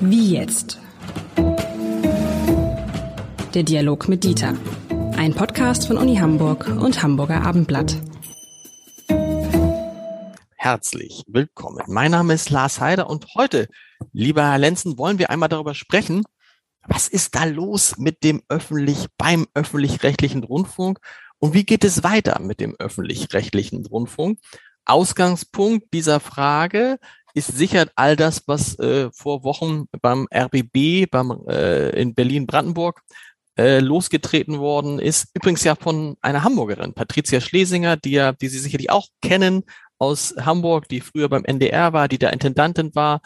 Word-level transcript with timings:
Wie 0.00 0.32
jetzt? 0.32 0.78
Der 3.54 3.62
Dialog 3.62 4.08
mit 4.08 4.24
Dieter. 4.24 4.54
Ein 5.16 5.34
Podcast 5.34 5.86
von 5.86 5.96
Uni 5.98 6.16
Hamburg 6.16 6.66
und 6.68 7.02
Hamburger 7.02 7.42
Abendblatt. 7.42 7.96
Herzlich 10.56 11.24
willkommen. 11.26 11.82
Mein 11.86 12.10
Name 12.10 12.34
ist 12.34 12.50
Lars 12.50 12.80
Heider 12.80 13.08
und 13.10 13.34
heute, 13.34 13.68
lieber 14.12 14.42
Herr 14.42 14.58
Lenzen, 14.58 14.98
wollen 14.98 15.18
wir 15.18 15.30
einmal 15.30 15.48
darüber 15.48 15.74
sprechen, 15.74 16.24
was 16.86 17.08
ist 17.08 17.34
da 17.34 17.44
los 17.44 17.96
mit 17.98 18.24
dem 18.24 18.42
öffentlich, 18.48 19.06
beim 19.16 19.46
öffentlich-rechtlichen 19.54 20.44
Rundfunk 20.44 20.98
und 21.38 21.54
wie 21.54 21.64
geht 21.64 21.84
es 21.84 22.02
weiter 22.02 22.40
mit 22.40 22.60
dem 22.60 22.74
öffentlich-rechtlichen 22.78 23.84
Rundfunk? 23.86 24.38
Ausgangspunkt 24.86 25.92
dieser 25.92 26.20
Frage 26.20 26.98
ist 27.34 27.56
sicher 27.56 27.86
all 27.96 28.16
das, 28.16 28.42
was 28.46 28.78
äh, 28.78 29.10
vor 29.12 29.42
Wochen 29.42 29.86
beim 30.00 30.28
RBB, 30.32 31.10
beim, 31.10 31.44
äh, 31.48 31.90
in 32.00 32.14
Berlin-Brandenburg 32.14 33.00
äh, 33.58 33.80
losgetreten 33.80 34.58
worden 34.58 34.98
ist. 34.98 35.28
Übrigens 35.34 35.64
ja 35.64 35.74
von 35.74 36.16
einer 36.20 36.44
Hamburgerin, 36.44 36.94
Patricia 36.94 37.40
Schlesinger, 37.40 37.96
die 37.96 38.12
ja, 38.12 38.32
die 38.32 38.48
Sie 38.48 38.58
sicherlich 38.58 38.90
auch 38.90 39.08
kennen 39.20 39.64
aus 39.98 40.34
Hamburg, 40.40 40.88
die 40.88 41.00
früher 41.00 41.28
beim 41.28 41.44
NDR 41.44 41.92
war, 41.92 42.08
die 42.08 42.18
da 42.18 42.30
Intendantin 42.30 42.94
war 42.94 43.20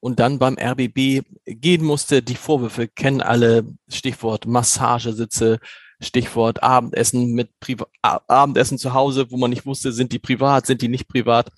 und 0.00 0.18
dann 0.18 0.38
beim 0.38 0.56
RBB 0.58 1.22
gehen 1.46 1.84
musste. 1.84 2.22
Die 2.22 2.34
Vorwürfe 2.34 2.88
kennen 2.88 3.20
alle, 3.20 3.64
Stichwort 3.88 4.46
Massagesitze, 4.46 5.58
Stichwort 6.02 6.62
Abendessen 6.62 7.32
mit 7.32 7.58
Priva 7.60 7.86
Abendessen 8.02 8.78
zu 8.78 8.92
Hause, 8.92 9.30
wo 9.30 9.36
man 9.36 9.50
nicht 9.50 9.66
wusste, 9.66 9.92
sind 9.92 10.12
die 10.12 10.18
privat, 10.18 10.66
sind 10.66 10.82
die 10.82 10.88
nicht 10.88 11.08
privat. 11.08 11.50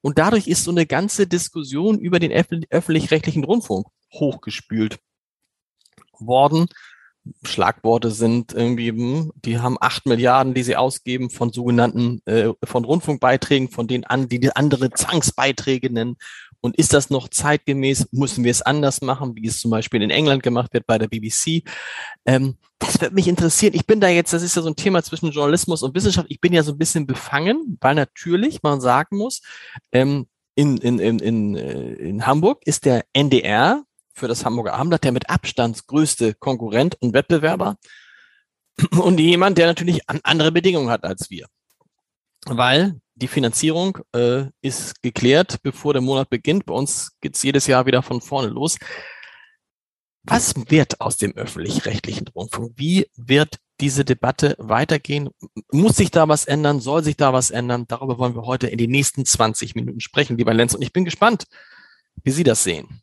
Und 0.00 0.18
dadurch 0.18 0.46
ist 0.46 0.64
so 0.64 0.70
eine 0.70 0.86
ganze 0.86 1.26
Diskussion 1.26 1.98
über 1.98 2.18
den 2.20 2.32
öffentlich-rechtlichen 2.32 3.44
Rundfunk 3.44 3.88
hochgespült 4.12 5.00
worden. 6.18 6.68
Schlagworte 7.42 8.10
sind 8.10 8.52
irgendwie, 8.52 8.88
hm, 8.88 9.32
die 9.34 9.58
haben 9.58 9.76
acht 9.80 10.06
Milliarden, 10.06 10.54
die 10.54 10.62
sie 10.62 10.76
ausgeben 10.76 11.30
von 11.30 11.52
sogenannten, 11.52 12.20
äh, 12.26 12.52
von 12.64 12.84
Rundfunkbeiträgen, 12.84 13.70
von 13.70 13.86
denen 13.86 14.04
an, 14.04 14.28
die 14.28 14.54
andere 14.54 14.90
Zwangsbeiträge 14.90 15.92
nennen. 15.92 16.16
Und 16.60 16.76
ist 16.76 16.92
das 16.92 17.10
noch 17.10 17.28
zeitgemäß? 17.28 18.08
Müssen 18.10 18.44
wir 18.44 18.50
es 18.50 18.62
anders 18.62 19.00
machen, 19.00 19.36
wie 19.36 19.46
es 19.46 19.60
zum 19.60 19.70
Beispiel 19.70 20.02
in 20.02 20.10
England 20.10 20.42
gemacht 20.42 20.72
wird 20.72 20.86
bei 20.86 20.98
der 20.98 21.06
BBC? 21.06 21.62
Ähm, 22.26 22.56
das 22.78 23.00
wird 23.00 23.12
mich 23.12 23.28
interessieren. 23.28 23.74
Ich 23.74 23.86
bin 23.86 24.00
da 24.00 24.08
jetzt, 24.08 24.32
das 24.32 24.42
ist 24.42 24.56
ja 24.56 24.62
so 24.62 24.68
ein 24.68 24.76
Thema 24.76 25.02
zwischen 25.02 25.30
Journalismus 25.30 25.82
und 25.82 25.94
Wissenschaft. 25.94 26.26
Ich 26.30 26.40
bin 26.40 26.52
ja 26.52 26.62
so 26.62 26.72
ein 26.72 26.78
bisschen 26.78 27.06
befangen, 27.06 27.78
weil 27.80 27.94
natürlich 27.94 28.62
man 28.62 28.80
sagen 28.80 29.16
muss, 29.18 29.42
ähm, 29.92 30.26
in, 30.54 30.76
in, 30.78 30.98
in, 30.98 31.18
in, 31.20 31.56
äh, 31.56 31.92
in 31.94 32.26
Hamburg 32.26 32.62
ist 32.64 32.84
der 32.84 33.04
NDR 33.12 33.84
für 34.18 34.28
das 34.28 34.44
Hamburger 34.44 34.74
Abendblatt 34.74 35.04
der 35.04 35.12
mit 35.12 35.30
Abstand 35.30 35.86
größte 35.86 36.34
Konkurrent 36.34 36.96
und 37.00 37.14
Wettbewerber 37.14 37.76
und 39.00 39.18
jemand, 39.18 39.58
der 39.58 39.66
natürlich 39.66 40.02
andere 40.08 40.52
Bedingungen 40.52 40.90
hat 40.90 41.04
als 41.04 41.30
wir. 41.30 41.46
Weil 42.46 43.00
die 43.14 43.28
Finanzierung 43.28 43.98
äh, 44.14 44.46
ist 44.60 45.02
geklärt, 45.02 45.62
bevor 45.62 45.92
der 45.92 46.02
Monat 46.02 46.30
beginnt. 46.30 46.66
Bei 46.66 46.74
uns 46.74 47.12
geht's 47.20 47.42
jedes 47.42 47.66
Jahr 47.66 47.86
wieder 47.86 48.02
von 48.02 48.20
vorne 48.20 48.48
los. 48.48 48.78
Was 50.22 50.54
wird 50.68 51.00
aus 51.00 51.16
dem 51.16 51.34
öffentlich-rechtlichen 51.34 52.28
Rundfunk? 52.28 52.72
Wie 52.76 53.06
wird 53.16 53.56
diese 53.80 54.04
Debatte 54.04 54.54
weitergehen? 54.58 55.30
Muss 55.72 55.96
sich 55.96 56.10
da 56.10 56.28
was 56.28 56.44
ändern? 56.44 56.80
Soll 56.80 57.02
sich 57.02 57.16
da 57.16 57.32
was 57.32 57.50
ändern? 57.50 57.86
Darüber 57.88 58.18
wollen 58.18 58.34
wir 58.34 58.42
heute 58.42 58.66
in 58.68 58.78
den 58.78 58.90
nächsten 58.90 59.24
20 59.24 59.74
Minuten 59.74 60.00
sprechen, 60.00 60.36
lieber 60.36 60.54
Lenz. 60.54 60.74
Und 60.74 60.82
ich 60.82 60.92
bin 60.92 61.04
gespannt, 61.04 61.44
wie 62.22 62.30
Sie 62.30 62.44
das 62.44 62.62
sehen. 62.62 63.02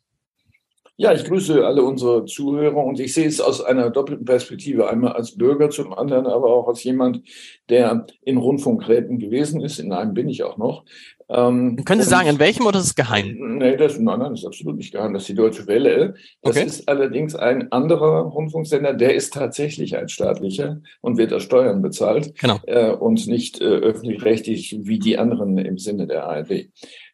Ja, 0.98 1.12
ich 1.12 1.24
grüße 1.24 1.64
alle 1.66 1.82
unsere 1.82 2.24
Zuhörer 2.24 2.82
und 2.82 2.98
ich 2.98 3.12
sehe 3.12 3.26
es 3.26 3.40
aus 3.40 3.62
einer 3.62 3.90
doppelten 3.90 4.24
Perspektive. 4.24 4.88
Einmal 4.88 5.12
als 5.12 5.36
Bürger, 5.36 5.68
zum 5.68 5.92
anderen 5.92 6.26
aber 6.26 6.48
auch 6.48 6.68
als 6.68 6.82
jemand, 6.84 7.20
der 7.68 8.06
in 8.22 8.38
Rundfunkräten 8.38 9.18
gewesen 9.18 9.60
ist. 9.60 9.78
In 9.78 9.92
einem 9.92 10.14
bin 10.14 10.28
ich 10.28 10.42
auch 10.42 10.56
noch. 10.56 10.84
Ähm, 11.28 11.82
Können 11.84 12.00
Sie 12.00 12.08
sagen, 12.08 12.28
in 12.28 12.38
welchem 12.38 12.66
oder 12.66 12.78
ist 12.78 12.86
es 12.86 12.94
geheim? 12.94 13.58
Nee, 13.58 13.76
das, 13.76 13.98
nein, 13.98 14.20
nein, 14.20 14.30
das 14.30 14.40
ist 14.40 14.46
absolut 14.46 14.76
nicht 14.76 14.92
geheim. 14.92 15.12
Das 15.12 15.24
ist 15.24 15.28
die 15.28 15.34
Deutsche 15.34 15.66
Welle. 15.66 16.14
Das 16.42 16.56
okay. 16.56 16.66
ist 16.66 16.88
allerdings 16.88 17.34
ein 17.34 17.70
anderer 17.72 18.22
Rundfunksender, 18.22 18.94
der 18.94 19.14
ist 19.14 19.34
tatsächlich 19.34 19.96
ein 19.96 20.08
staatlicher 20.08 20.80
und 21.00 21.18
wird 21.18 21.32
aus 21.32 21.42
Steuern 21.42 21.82
bezahlt. 21.82 22.38
Genau. 22.38 22.58
Äh, 22.66 22.92
und 22.92 23.26
nicht 23.26 23.60
äh, 23.60 23.64
öffentlich-rechtlich 23.64 24.78
wie 24.82 24.98
die 24.98 25.18
anderen 25.18 25.58
im 25.58 25.78
Sinne 25.78 26.06
der 26.06 26.26
ARD. 26.26 26.68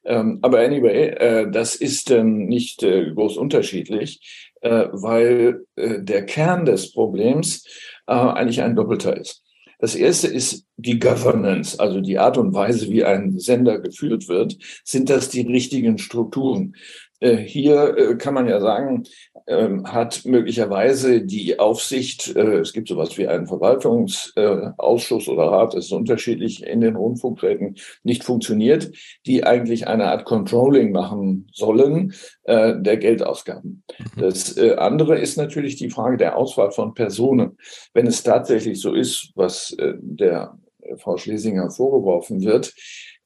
Ähm, 0.05 0.39
aber 0.43 0.61
anyway, 0.61 1.09
äh, 1.11 1.51
das 1.51 1.77
ist 1.77 2.11
ähm, 2.11 2.47
nicht 2.47 2.83
äh, 2.83 3.13
groß 3.13 3.37
unterschiedlich, 3.37 4.51
äh, 4.61 4.87
weil 4.91 5.65
äh, 5.77 6.01
der 6.01 6.27
Kern 6.27 6.65
des 6.65 6.93
Problems 6.93 7.65
äh, 8.07 8.13
eigentlich 8.13 8.63
ein 8.63 8.77
doppelter 8.77 9.17
ist. 9.17 9.43
Das 9.79 9.97
erste 9.97 10.29
ist 10.29 10.65
die 10.77 11.01
Governance, 11.01 11.79
also 11.81 12.01
die 12.01 12.19
Art 12.19 12.39
und 12.39 12.55
Weise, 12.55 12.89
wie 12.89 13.05
ein 13.05 13.41
Sender 13.41 13.81
geführt 13.81 14.29
wird. 14.29 14.57
Sind 14.85 15.11
das 15.11 15.29
die 15.29 15.41
richtigen 15.41 15.99
Strukturen? 15.99 16.77
Äh, 17.23 17.37
hier 17.37 18.17
kann 18.19 18.35
man 18.35 18.49
ja 18.49 18.61
sagen, 18.61 19.05
ähm, 19.47 19.91
hat 19.91 20.25
möglicherweise 20.25 21.23
die 21.23 21.61
Aufsicht, 21.61 22.35
äh, 22.35 22.59
es 22.59 22.73
gibt 22.73 22.89
sowas 22.89 23.17
wie 23.17 23.29
einen 23.29 23.47
Verwaltungsausschuss 23.47 25.29
oder 25.29 25.45
Rat, 25.45 25.75
das 25.75 25.87
ist 25.87 25.93
unterschiedlich 25.93 26.67
in 26.67 26.81
den 26.81 26.97
Rundfunkräten, 26.97 27.77
nicht 28.03 28.25
funktioniert, 28.25 28.91
die 29.25 29.45
eigentlich 29.45 29.87
eine 29.87 30.07
Art 30.07 30.25
Controlling 30.25 30.91
machen 30.91 31.49
sollen 31.53 32.13
äh, 32.43 32.75
der 32.81 32.97
Geldausgaben. 32.97 33.85
Mhm. 33.99 34.21
Das 34.21 34.57
äh, 34.57 34.75
andere 34.75 35.19
ist 35.19 35.37
natürlich 35.37 35.77
die 35.77 35.91
Frage 35.91 36.17
der 36.17 36.37
Auswahl 36.37 36.73
von 36.73 36.95
Personen. 36.95 37.57
Wenn 37.95 38.09
es 38.09 38.25
tatsächlich 38.25 38.81
so 38.81 38.95
ist, 38.95 39.31
was 39.37 39.77
der 39.79 40.59
Frau 40.97 41.17
Schlesinger 41.17 41.71
vorgeworfen 41.71 42.43
wird, 42.43 42.75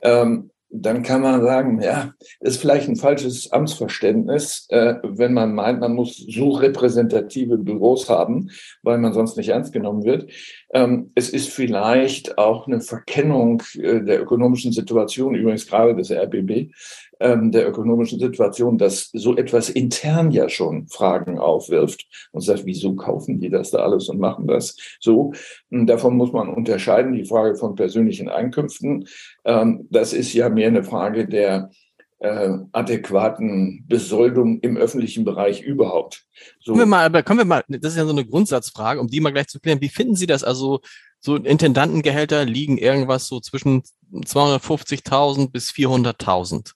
ähm, 0.02 0.50
dann 0.68 1.02
kann 1.02 1.22
man 1.22 1.42
sagen, 1.42 1.80
ja, 1.80 2.12
ist 2.40 2.60
vielleicht 2.60 2.88
ein 2.88 2.96
falsches 2.96 3.52
Amtsverständnis, 3.52 4.66
äh, 4.70 4.94
wenn 5.02 5.32
man 5.32 5.54
meint, 5.54 5.80
man 5.80 5.94
muss 5.94 6.16
so 6.16 6.50
repräsentative 6.50 7.58
Büros 7.58 8.10
haben, 8.10 8.50
weil 8.82 8.98
man 8.98 9.12
sonst 9.12 9.36
nicht 9.36 9.48
ernst 9.48 9.72
genommen 9.72 10.04
wird. 10.04 10.30
Ähm, 10.72 11.12
es 11.14 11.30
ist 11.30 11.50
vielleicht 11.50 12.38
auch 12.38 12.66
eine 12.66 12.80
Verkennung 12.80 13.62
äh, 13.74 14.02
der 14.02 14.20
ökonomischen 14.20 14.72
Situation, 14.72 15.34
übrigens 15.34 15.66
gerade 15.66 15.94
des 15.94 16.10
RBB, 16.10 16.72
ähm, 17.20 17.52
der 17.52 17.68
ökonomischen 17.68 18.18
Situation, 18.18 18.78
dass 18.78 19.10
so 19.12 19.36
etwas 19.36 19.70
intern 19.70 20.30
ja 20.30 20.48
schon 20.48 20.88
Fragen 20.88 21.38
aufwirft 21.38 22.06
und 22.32 22.42
sagt, 22.42 22.66
wieso 22.66 22.94
kaufen 22.94 23.40
die 23.40 23.50
das 23.50 23.70
da 23.70 23.78
alles 23.78 24.08
und 24.08 24.18
machen 24.18 24.46
das 24.46 24.76
so? 25.00 25.32
Und 25.70 25.86
davon 25.86 26.16
muss 26.16 26.32
man 26.32 26.48
unterscheiden, 26.48 27.12
die 27.12 27.24
Frage 27.24 27.56
von 27.56 27.74
persönlichen 27.74 28.28
Einkünften. 28.28 29.06
Ähm, 29.44 29.86
das 29.90 30.12
ist 30.12 30.32
ja 30.32 30.48
mehr 30.48 30.68
eine 30.68 30.84
Frage 30.84 31.26
der 31.26 31.70
äh, 32.18 32.50
adäquaten 32.72 33.84
Besoldung 33.86 34.60
im 34.60 34.76
öffentlichen 34.76 35.24
Bereich 35.24 35.62
überhaupt. 35.62 36.24
So. 36.60 36.72
Können 36.72 36.82
wir 36.82 36.86
mal, 36.86 37.06
aber 37.06 37.22
können 37.22 37.40
wir 37.40 37.44
mal, 37.44 37.64
das 37.68 37.92
ist 37.92 37.98
ja 37.98 38.04
so 38.04 38.12
eine 38.12 38.24
Grundsatzfrage, 38.24 39.00
um 39.00 39.08
die 39.08 39.20
mal 39.20 39.32
gleich 39.32 39.48
zu 39.48 39.60
klären. 39.60 39.80
Wie 39.80 39.88
finden 39.88 40.16
Sie 40.16 40.26
das? 40.26 40.42
Also 40.42 40.80
so 41.20 41.36
Intendantengehälter 41.36 42.44
liegen 42.44 42.78
irgendwas 42.78 43.26
so 43.26 43.40
zwischen 43.40 43.82
250.000 44.12 45.50
bis 45.50 45.70
400.000. 45.70 46.72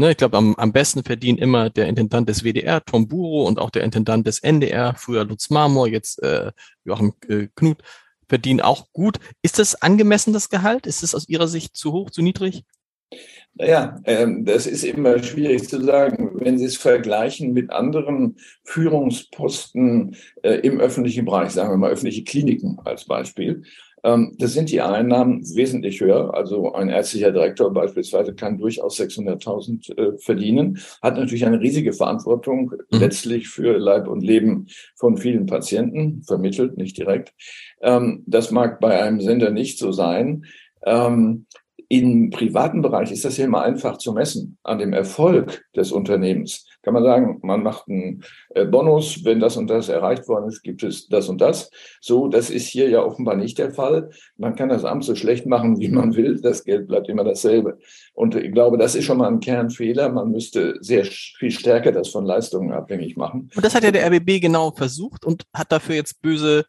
Ne, 0.00 0.12
ich 0.12 0.16
glaube, 0.16 0.38
am, 0.38 0.54
am 0.54 0.72
besten 0.72 1.04
verdient 1.04 1.38
immer 1.40 1.68
der 1.68 1.86
Intendant 1.86 2.26
des 2.26 2.42
WDR, 2.42 2.82
Tom 2.82 3.06
Buro, 3.06 3.46
und 3.46 3.58
auch 3.58 3.68
der 3.68 3.84
Intendant 3.84 4.26
des 4.26 4.38
NDR, 4.38 4.94
früher 4.96 5.26
Lutz 5.26 5.50
Marmor, 5.50 5.88
jetzt 5.88 6.22
äh, 6.22 6.52
Joachim 6.84 7.12
äh, 7.28 7.48
Knut, 7.54 7.82
verdienen 8.26 8.62
auch 8.62 8.86
gut. 8.94 9.18
Ist 9.42 9.58
das 9.58 9.74
angemessen, 9.82 10.32
das 10.32 10.48
Gehalt? 10.48 10.86
Ist 10.86 11.02
es 11.02 11.14
aus 11.14 11.28
Ihrer 11.28 11.48
Sicht 11.48 11.76
zu 11.76 11.92
hoch, 11.92 12.08
zu 12.08 12.22
niedrig? 12.22 12.64
Naja, 13.52 14.00
ähm, 14.04 14.46
das 14.46 14.66
ist 14.66 14.84
immer 14.84 15.22
schwierig 15.22 15.68
zu 15.68 15.84
sagen. 15.84 16.30
Wenn 16.32 16.56
Sie 16.56 16.64
es 16.64 16.78
vergleichen 16.78 17.52
mit 17.52 17.70
anderen 17.70 18.38
Führungsposten 18.64 20.16
äh, 20.42 20.54
im 20.60 20.80
öffentlichen 20.80 21.26
Bereich, 21.26 21.50
sagen 21.50 21.72
wir 21.72 21.76
mal 21.76 21.90
öffentliche 21.90 22.24
Kliniken 22.24 22.78
als 22.86 23.04
Beispiel, 23.04 23.64
ähm, 24.04 24.34
das 24.38 24.52
sind 24.52 24.70
die 24.70 24.80
Einnahmen 24.80 25.42
wesentlich 25.54 26.00
höher. 26.00 26.34
Also 26.34 26.72
ein 26.72 26.88
ärztlicher 26.88 27.32
Direktor 27.32 27.72
beispielsweise 27.72 28.34
kann 28.34 28.58
durchaus 28.58 28.98
600.000 28.98 29.96
äh, 29.96 30.18
verdienen, 30.18 30.78
hat 31.02 31.16
natürlich 31.16 31.44
eine 31.46 31.60
riesige 31.60 31.92
Verantwortung 31.92 32.72
mhm. 32.90 32.98
letztlich 32.98 33.48
für 33.48 33.78
Leib 33.78 34.08
und 34.08 34.22
Leben 34.22 34.66
von 34.96 35.16
vielen 35.16 35.46
Patienten, 35.46 36.22
vermittelt, 36.22 36.76
nicht 36.76 36.96
direkt. 36.96 37.32
Ähm, 37.82 38.22
das 38.26 38.50
mag 38.50 38.80
bei 38.80 39.02
einem 39.02 39.20
Sender 39.20 39.50
nicht 39.50 39.78
so 39.78 39.92
sein. 39.92 40.44
Ähm, 40.84 41.46
Im 41.88 42.30
privaten 42.30 42.82
Bereich 42.82 43.12
ist 43.12 43.24
das 43.24 43.36
ja 43.36 43.44
immer 43.44 43.62
einfach 43.62 43.98
zu 43.98 44.12
messen 44.12 44.58
an 44.62 44.78
dem 44.78 44.92
Erfolg 44.92 45.64
des 45.74 45.92
Unternehmens. 45.92 46.66
Kann 46.82 46.94
man 46.94 47.04
sagen, 47.04 47.38
man 47.42 47.62
macht 47.62 47.88
einen 47.88 48.24
äh, 48.54 48.64
Bonus, 48.64 49.24
wenn 49.24 49.40
das 49.40 49.56
und 49.56 49.68
das 49.68 49.88
erreicht 49.88 50.28
worden 50.28 50.48
ist, 50.48 50.62
gibt 50.62 50.82
es 50.82 51.08
das 51.08 51.28
und 51.28 51.40
das. 51.40 51.70
So, 52.00 52.28
das 52.28 52.50
ist 52.50 52.66
hier 52.66 52.88
ja 52.88 53.02
offenbar 53.02 53.36
nicht 53.36 53.58
der 53.58 53.72
Fall. 53.72 54.10
Man 54.36 54.56
kann 54.56 54.68
das 54.68 54.84
Amt 54.84 55.04
so 55.04 55.14
schlecht 55.14 55.46
machen, 55.46 55.78
wie 55.78 55.88
man 55.88 56.16
will. 56.16 56.40
Das 56.40 56.64
Geld 56.64 56.88
bleibt 56.88 57.08
immer 57.08 57.24
dasselbe. 57.24 57.78
Und 58.14 58.34
ich 58.34 58.52
glaube, 58.52 58.78
das 58.78 58.94
ist 58.94 59.04
schon 59.04 59.18
mal 59.18 59.28
ein 59.28 59.40
Kernfehler. 59.40 60.08
Man 60.10 60.30
müsste 60.30 60.76
sehr 60.80 61.04
viel 61.04 61.50
stärker 61.50 61.92
das 61.92 62.08
von 62.08 62.24
Leistungen 62.24 62.72
abhängig 62.72 63.16
machen. 63.16 63.50
Und 63.54 63.64
das 63.64 63.74
hat 63.74 63.84
ja 63.84 63.90
der 63.90 64.06
RBB 64.06 64.40
genau 64.40 64.70
versucht 64.70 65.24
und 65.24 65.44
hat 65.54 65.72
dafür 65.72 65.96
jetzt 65.96 66.22
böse 66.22 66.64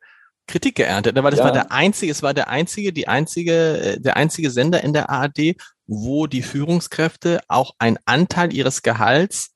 Kritik 0.47 0.75
geerntet, 0.75 1.15
ne? 1.15 1.23
weil 1.23 1.31
das 1.31 1.39
ja. 1.39 1.45
war 1.45 1.53
der 1.53 1.71
einzige, 1.71 2.11
es 2.11 2.23
war 2.23 2.33
der 2.33 2.49
einzige, 2.49 2.91
die 2.91 3.07
einzige, 3.07 3.79
äh, 3.79 3.99
der 3.99 4.17
einzige 4.17 4.51
Sender 4.51 4.83
in 4.83 4.91
der 4.91 5.09
ARD, 5.09 5.55
wo 5.87 6.27
die 6.27 6.41
Führungskräfte 6.41 7.39
auch 7.47 7.73
einen 7.79 7.97
Anteil 8.05 8.53
ihres 8.53 8.81
Gehalts 8.81 9.51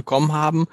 bekommen 0.00 0.32
haben, 0.32 0.66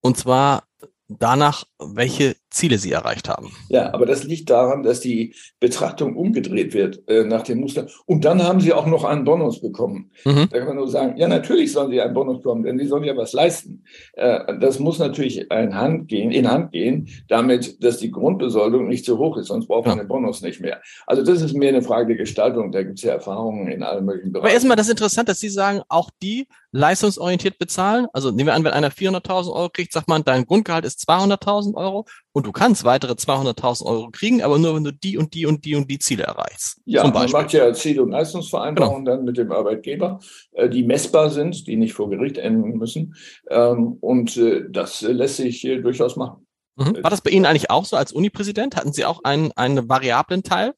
und 0.00 0.16
zwar 0.16 0.64
danach, 1.08 1.64
welche 1.78 2.36
Ziele 2.50 2.78
sie 2.78 2.92
erreicht 2.92 3.28
haben. 3.28 3.50
Ja, 3.68 3.92
aber 3.92 4.06
das 4.06 4.24
liegt 4.24 4.48
daran, 4.48 4.82
dass 4.82 5.00
die 5.00 5.34
Betrachtung 5.60 6.16
umgedreht 6.16 6.72
wird 6.72 7.06
äh, 7.08 7.24
nach 7.24 7.42
dem 7.42 7.60
Muster. 7.60 7.86
Und 8.06 8.24
dann 8.24 8.42
haben 8.42 8.60
sie 8.60 8.72
auch 8.72 8.86
noch 8.86 9.04
einen 9.04 9.24
Bonus 9.24 9.60
bekommen. 9.60 10.10
Mhm. 10.24 10.48
Da 10.50 10.58
kann 10.58 10.68
man 10.68 10.76
nur 10.76 10.88
sagen, 10.88 11.16
ja, 11.18 11.28
natürlich 11.28 11.72
sollen 11.72 11.90
sie 11.90 12.00
einen 12.00 12.14
Bonus 12.14 12.38
bekommen, 12.38 12.62
denn 12.62 12.78
sie 12.78 12.86
sollen 12.86 13.04
ja 13.04 13.16
was 13.16 13.32
leisten. 13.32 13.84
Äh, 14.14 14.58
das 14.60 14.78
muss 14.78 14.98
natürlich 14.98 15.50
in 15.50 15.74
Hand 15.74 16.08
gehen, 16.08 16.30
in 16.30 16.50
Hand 16.50 16.72
gehen, 16.72 17.08
damit, 17.28 17.82
dass 17.84 17.98
die 17.98 18.10
Grundbesoldung 18.10 18.88
nicht 18.88 19.04
zu 19.04 19.18
hoch 19.18 19.36
ist, 19.36 19.48
sonst 19.48 19.66
braucht 19.66 19.86
man 19.86 19.98
ja. 19.98 20.04
den 20.04 20.08
Bonus 20.08 20.40
nicht 20.40 20.60
mehr. 20.60 20.80
Also 21.06 21.22
das 21.22 21.42
ist 21.42 21.54
mehr 21.54 21.68
eine 21.68 21.82
Frage 21.82 22.08
der 22.08 22.16
Gestaltung. 22.16 22.72
Da 22.72 22.82
gibt 22.82 22.98
es 22.98 23.04
ja 23.04 23.12
Erfahrungen 23.12 23.68
in 23.68 23.82
allen 23.82 24.04
möglichen 24.04 24.32
Bereichen. 24.32 24.46
Aber 24.46 24.54
erstmal 24.54 24.76
das 24.76 24.86
ist 24.86 24.92
interessant, 24.92 25.28
dass 25.28 25.40
Sie 25.40 25.50
sagen, 25.50 25.82
auch 25.88 26.10
die 26.22 26.46
leistungsorientiert 26.72 27.58
bezahlen. 27.58 28.06
Also 28.12 28.30
nehmen 28.30 28.46
wir 28.46 28.54
an, 28.54 28.64
wenn 28.64 28.72
einer 28.72 28.90
400.000 28.90 29.52
Euro 29.52 29.68
kriegt, 29.70 29.92
sagt 29.92 30.08
man, 30.08 30.24
dein 30.24 30.44
Grundgehalt 30.46 30.84
ist 30.84 31.08
200.000 31.08 31.74
Euro 31.74 32.04
und 32.38 32.46
du 32.46 32.52
kannst 32.52 32.84
weitere 32.84 33.14
200.000 33.14 33.84
Euro 33.84 34.10
kriegen, 34.12 34.42
aber 34.42 34.60
nur 34.60 34.76
wenn 34.76 34.84
du 34.84 34.92
die 34.92 35.18
und 35.18 35.34
die 35.34 35.44
und 35.44 35.64
die 35.64 35.74
und 35.74 35.90
die 35.90 35.98
Ziele 35.98 36.22
erreichst. 36.22 36.80
Ja, 36.84 37.04
man 37.04 37.28
macht 37.32 37.52
ja 37.52 37.72
Ziel- 37.72 37.98
und 37.98 38.12
Leistungsvereinbarungen 38.12 39.04
genau. 39.04 39.16
dann 39.16 39.24
mit 39.24 39.36
dem 39.36 39.50
Arbeitgeber, 39.50 40.20
äh, 40.52 40.68
die 40.68 40.84
messbar 40.84 41.30
sind, 41.30 41.66
die 41.66 41.74
nicht 41.74 41.94
vor 41.94 42.08
Gericht 42.08 42.38
enden 42.38 42.78
müssen. 42.78 43.16
Ähm, 43.50 43.96
und 44.00 44.36
äh, 44.36 44.62
das 44.70 45.02
lässt 45.02 45.38
sich 45.38 45.62
durchaus 45.62 46.14
machen. 46.14 46.46
Mhm. 46.76 47.02
War 47.02 47.10
das 47.10 47.22
bei 47.22 47.30
Ihnen 47.30 47.44
eigentlich 47.44 47.72
auch 47.72 47.84
so 47.84 47.96
als 47.96 48.12
Unipräsident? 48.12 48.76
Hatten 48.76 48.92
Sie 48.92 49.04
auch 49.04 49.24
einen, 49.24 49.50
einen 49.56 49.88
variablen 49.88 50.44
Teil? 50.44 50.74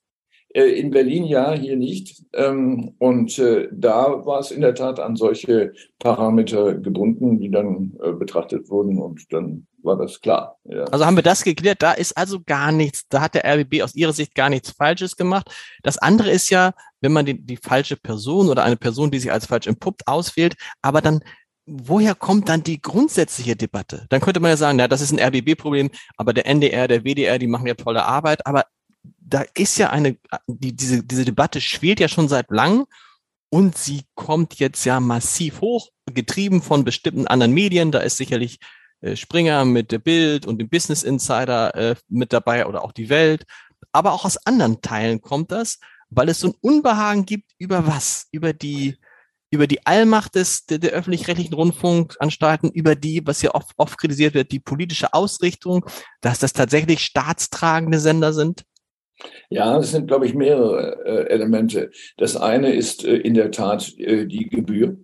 Äh, 0.55 0.81
in 0.81 0.91
Berlin 0.91 1.25
ja, 1.25 1.53
hier 1.53 1.77
nicht. 1.77 2.25
Ähm, 2.33 2.95
und 2.97 3.39
da 3.39 4.25
war 4.25 4.41
es 4.41 4.51
in 4.51 4.63
der 4.63 4.75
Tat 4.75 4.99
an 4.99 5.15
solche 5.15 5.75
Parameter 5.99 6.77
gebunden, 6.77 7.39
die 7.39 7.51
dann 7.51 7.99
betrachtet 8.19 8.71
wurden 8.71 8.99
und 8.99 9.31
dann 9.31 9.67
war 9.83 9.97
das 9.97 10.21
klar. 10.21 10.59
Ja. 10.65 10.85
Also 10.85 11.07
haben 11.07 11.17
wir 11.17 11.23
das 11.23 11.43
geklärt, 11.43 11.83
da 11.83 11.93
ist 11.93 12.17
also 12.17 12.41
gar 12.41 12.73
nichts, 12.73 13.07
da 13.09 13.21
hat 13.21 13.35
der 13.35 13.45
RBB 13.45 13.83
aus 13.83 13.95
Ihrer 13.95 14.13
Sicht 14.13 14.35
gar 14.35 14.49
nichts 14.49 14.71
Falsches 14.71 15.17
gemacht. 15.17 15.51
Das 15.83 15.99
andere 15.99 16.31
ist 16.31 16.51
ja, 16.51 16.73
wenn 17.01 17.13
man 17.13 17.27
die, 17.27 17.41
die 17.41 17.57
falsche 17.57 17.97
Person 17.97 18.49
oder 18.49 18.65
eine 18.65 18.77
Person, 18.77 19.11
die 19.11 19.19
sich 19.19 19.33
als 19.33 19.47
falsch 19.47 19.67
entpuppt, 19.67 20.07
auswählt, 20.07 20.57
aber 20.83 21.01
dann 21.01 21.23
woher 21.67 22.15
kommt 22.15 22.49
dann 22.49 22.63
die 22.63 22.81
grundsätzliche 22.81 23.55
Debatte? 23.55 24.07
Dann 24.09 24.21
könnte 24.21 24.41
man 24.41 24.51
ja 24.51 24.57
sagen, 24.57 24.77
na, 24.77 24.89
das 24.89 25.01
ist 25.01 25.13
ein 25.13 25.21
RBB-Problem, 25.21 25.91
aber 26.17 26.33
der 26.33 26.47
NDR, 26.47 26.89
der 26.89 27.05
WDR, 27.05 27.39
die 27.39 27.47
machen 27.47 27.67
ja 27.67 27.75
tolle 27.75 28.05
Arbeit, 28.05 28.45
aber 28.47 28.65
da 29.19 29.45
ist 29.55 29.79
ja 29.79 29.91
eine, 29.91 30.17
die, 30.47 30.75
diese, 30.75 31.05
diese 31.05 31.25
Debatte 31.25 31.61
schwelt 31.61 32.01
ja 32.01 32.09
schon 32.09 32.29
seit 32.29 32.51
langem 32.51 32.87
und 33.51 33.79
sie 33.79 34.03
kommt 34.15 34.59
jetzt 34.59 34.85
ja 34.85 35.01
massiv 35.01 35.61
hoch, 35.61 35.91
getrieben 36.13 36.63
von 36.63 36.85
bestimmten 36.85 37.27
anderen 37.27 37.53
Medien. 37.53 37.93
Da 37.93 38.01
ist 38.01 38.17
sicherlich 38.17 38.59
Springer 39.15 39.65
mit 39.65 39.93
der 39.93 39.99
Bild 39.99 40.47
und 40.47 40.59
dem 40.59 40.69
Business 40.69 41.03
Insider 41.03 41.75
äh, 41.75 41.95
mit 42.09 42.33
dabei 42.33 42.67
oder 42.67 42.85
auch 42.85 42.93
die 42.93 43.09
Welt. 43.09 43.45
Aber 43.93 44.13
auch 44.13 44.25
aus 44.25 44.47
anderen 44.47 44.81
Teilen 44.81 45.21
kommt 45.21 45.53
das, 45.53 45.79
weil 46.11 46.29
es 46.29 46.41
so 46.41 46.49
ein 46.49 46.55
Unbehagen 46.61 47.25
gibt 47.25 47.53
über 47.59 47.87
was? 47.87 48.29
Über 48.31 48.53
die, 48.53 48.97
über 49.51 49.67
die 49.67 49.85
Allmacht 49.87 50.35
des, 50.35 50.67
der, 50.67 50.79
der 50.79 50.93
öffentlich-rechtlichen 50.93 51.55
Rundfunkanstalten, 51.55 52.71
über 52.71 52.95
die, 52.95 53.27
was 53.27 53.43
ja 53.43 53.55
oft, 53.55 53.73
oft 53.77 53.99
kritisiert 53.99 54.35
wird, 54.35 54.53
die 54.53 54.61
politische 54.61 55.13
Ausrichtung, 55.15 55.85
dass 56.21 56.39
das 56.39 56.53
tatsächlich 56.53 57.01
staatstragende 57.01 57.99
Sender 57.99 58.33
sind? 58.33 58.65
Ja, 59.51 59.79
es 59.79 59.91
sind, 59.91 60.07
glaube 60.07 60.27
ich, 60.27 60.35
mehrere 60.35 61.05
äh, 61.05 61.31
Elemente. 61.31 61.91
Das 62.17 62.37
eine 62.37 62.73
ist 62.73 63.05
äh, 63.05 63.17
in 63.17 63.35
der 63.35 63.51
Tat 63.51 63.93
äh, 63.99 64.27
die 64.27 64.49
Gebühr. 64.49 64.97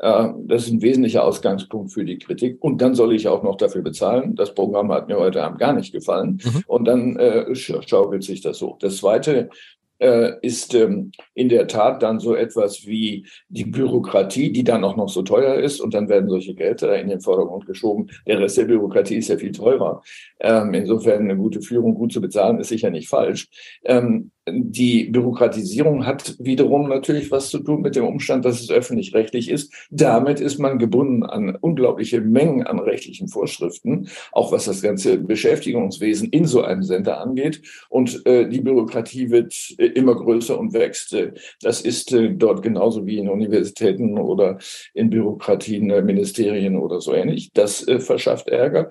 Äh, 0.00 0.28
das 0.44 0.64
ist 0.64 0.72
ein 0.72 0.82
wesentlicher 0.82 1.24
Ausgangspunkt 1.24 1.92
für 1.92 2.04
die 2.04 2.18
Kritik. 2.18 2.58
Und 2.60 2.80
dann 2.80 2.94
soll 2.94 3.14
ich 3.14 3.28
auch 3.28 3.42
noch 3.42 3.56
dafür 3.56 3.82
bezahlen. 3.82 4.34
Das 4.34 4.54
Programm 4.54 4.92
hat 4.92 5.08
mir 5.08 5.18
heute 5.18 5.42
Abend 5.42 5.58
gar 5.58 5.72
nicht 5.72 5.92
gefallen. 5.92 6.40
Mhm. 6.44 6.64
Und 6.66 6.84
dann 6.84 7.16
äh, 7.16 7.54
schaukelt 7.54 8.22
sich 8.22 8.40
das 8.40 8.60
hoch. 8.60 8.78
Das 8.78 8.98
Zweite 8.98 9.50
äh, 9.98 10.32
ist 10.42 10.74
ähm, 10.74 11.12
in 11.34 11.48
der 11.48 11.66
Tat 11.66 12.02
dann 12.02 12.20
so 12.20 12.34
etwas 12.34 12.86
wie 12.86 13.26
die 13.48 13.64
Bürokratie, 13.64 14.52
die 14.52 14.64
dann 14.64 14.84
auch 14.84 14.96
noch 14.96 15.08
so 15.08 15.22
teuer 15.22 15.56
ist 15.56 15.80
und 15.80 15.94
dann 15.94 16.08
werden 16.08 16.28
solche 16.28 16.54
Gelder 16.54 16.98
in 17.00 17.08
den 17.08 17.20
Vordergrund 17.20 17.66
geschoben. 17.66 18.08
Der 18.26 18.38
Rest 18.38 18.58
der 18.58 18.64
Bürokratie 18.64 19.16
ist 19.16 19.28
ja 19.28 19.36
viel 19.36 19.52
teurer. 19.52 20.02
Ähm, 20.40 20.72
insofern 20.74 21.22
eine 21.22 21.36
gute 21.36 21.60
Führung 21.60 21.94
gut 21.94 22.12
zu 22.12 22.20
bezahlen 22.20 22.60
ist 22.60 22.68
sicher 22.68 22.90
nicht 22.90 23.08
falsch. 23.08 23.48
Ähm, 23.84 24.30
die 24.52 25.04
Bürokratisierung 25.04 26.06
hat 26.06 26.36
wiederum 26.38 26.88
natürlich 26.88 27.30
was 27.30 27.50
zu 27.50 27.58
tun 27.58 27.82
mit 27.82 27.96
dem 27.96 28.06
Umstand, 28.06 28.44
dass 28.44 28.60
es 28.60 28.70
öffentlich-rechtlich 28.70 29.50
ist. 29.50 29.72
Damit 29.90 30.40
ist 30.40 30.58
man 30.58 30.78
gebunden 30.78 31.22
an 31.22 31.56
unglaubliche 31.56 32.20
Mengen 32.20 32.66
an 32.66 32.78
rechtlichen 32.78 33.28
Vorschriften, 33.28 34.08
auch 34.32 34.52
was 34.52 34.64
das 34.64 34.82
ganze 34.82 35.18
Beschäftigungswesen 35.18 36.28
in 36.30 36.46
so 36.46 36.62
einem 36.62 36.82
Sender 36.82 37.20
angeht. 37.20 37.62
Und 37.88 38.24
äh, 38.26 38.48
die 38.48 38.60
Bürokratie 38.60 39.30
wird 39.30 39.54
äh, 39.78 39.86
immer 39.86 40.14
größer 40.14 40.58
und 40.58 40.72
wächst. 40.72 41.16
Das 41.62 41.80
ist 41.80 42.12
äh, 42.12 42.30
dort 42.30 42.62
genauso 42.62 43.06
wie 43.06 43.18
in 43.18 43.28
Universitäten 43.28 44.18
oder 44.18 44.58
in 44.94 45.10
Bürokratien, 45.10 45.90
äh, 45.90 46.02
Ministerien 46.02 46.76
oder 46.76 47.00
so 47.00 47.14
ähnlich. 47.14 47.50
Das 47.54 47.86
äh, 47.86 48.00
verschafft 48.00 48.48
Ärger. 48.48 48.90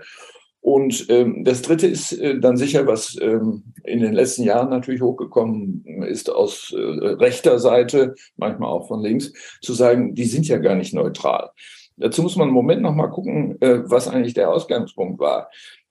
Und 0.68 1.06
ähm, 1.08 1.46
das 1.46 1.62
Dritte 1.62 1.88
ist 1.88 2.12
äh, 2.12 2.42
dann 2.42 2.58
sicher, 2.58 2.86
was 2.88 3.18
ähm, 3.22 3.64
in 3.86 4.02
den 4.02 4.12
letzten 4.12 4.44
Jahren 4.44 4.70
natürlich 4.70 5.02
hochgekommen 5.02 5.86
ist 6.06 6.30
aus 6.30 6.76
äh, 6.78 6.82
rechter 6.82 7.58
Seite, 7.58 8.16
manchmal 8.36 8.68
auch 8.68 8.90
von 8.90 9.02
links, 9.02 9.32
zu 9.62 9.72
sagen, 9.74 10.14
die 10.14 10.26
sind 10.26 10.46
ja 10.46 10.58
gar 10.58 10.76
nicht 10.76 10.94
neutral. 10.94 11.52
Dazu 11.96 12.22
muss 12.22 12.36
man 12.36 12.50
einen 12.50 12.54
Moment 12.54 12.82
noch 12.82 12.94
mal 12.94 13.08
gucken, 13.08 13.56
äh, 13.62 13.80
was 13.86 14.10
eigentlich 14.10 14.34
der 14.34 14.52
Ausgangspunkt 14.52 15.22
war. 15.22 15.50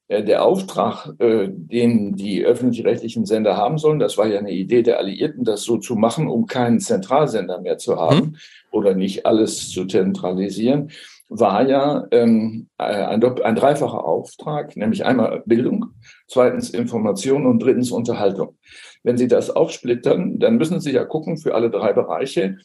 Äh, 0.09 0.23
der 0.23 0.45
Auftrag, 0.45 1.09
äh, 1.21 1.49
den 1.51 2.15
die 2.15 2.45
öffentlich-rechtlichen 2.45 3.25
Sender 3.25 3.57
haben 3.57 3.79
sollen, 3.79 3.99
das 3.99 4.19
war 4.19 4.27
ja 4.27 4.41
eine 4.41 4.53
Idee 4.53 4.83
der 4.83 4.99
Alliierten, 4.99 5.45
das 5.45 5.63
so 5.63 5.79
zu 5.79 5.97
machen, 5.97 6.29
um 6.29 6.45
keinen 6.45 6.81
Zentralsender 6.81 7.63
mehr 7.63 7.79
zu 7.79 7.97
haben 7.97 8.19
mhm. 8.19 8.37
oder 8.73 8.95
nicht 8.95 9.25
alles 9.25 9.71
zu 9.71 9.87
zentralisieren 9.87 10.91
war 11.29 11.67
ja 11.69 12.07
ähm, 12.11 12.69
ein, 12.79 13.23
ein 13.23 13.57
dreifacher 13.57 14.05
Auftrag, 14.05 14.77
nämlich 14.77 15.05
einmal 15.05 15.43
Bildung, 15.47 15.87
zweitens 16.29 16.71
Information 16.71 17.47
und 17.47 17.63
drittens 17.63 17.91
Unterhaltung. 17.91 18.57
Wenn 19.03 19.17
Sie 19.17 19.29
das 19.29 19.51
aufsplittern, 19.51 20.39
dann 20.39 20.57
müssen 20.57 20.81
Sie 20.81 20.93
ja 20.93 21.05
gucken 21.05 21.37
für 21.37 21.55
alle 21.55 21.71
drei 21.71 21.93
Bereiche, 21.93 22.59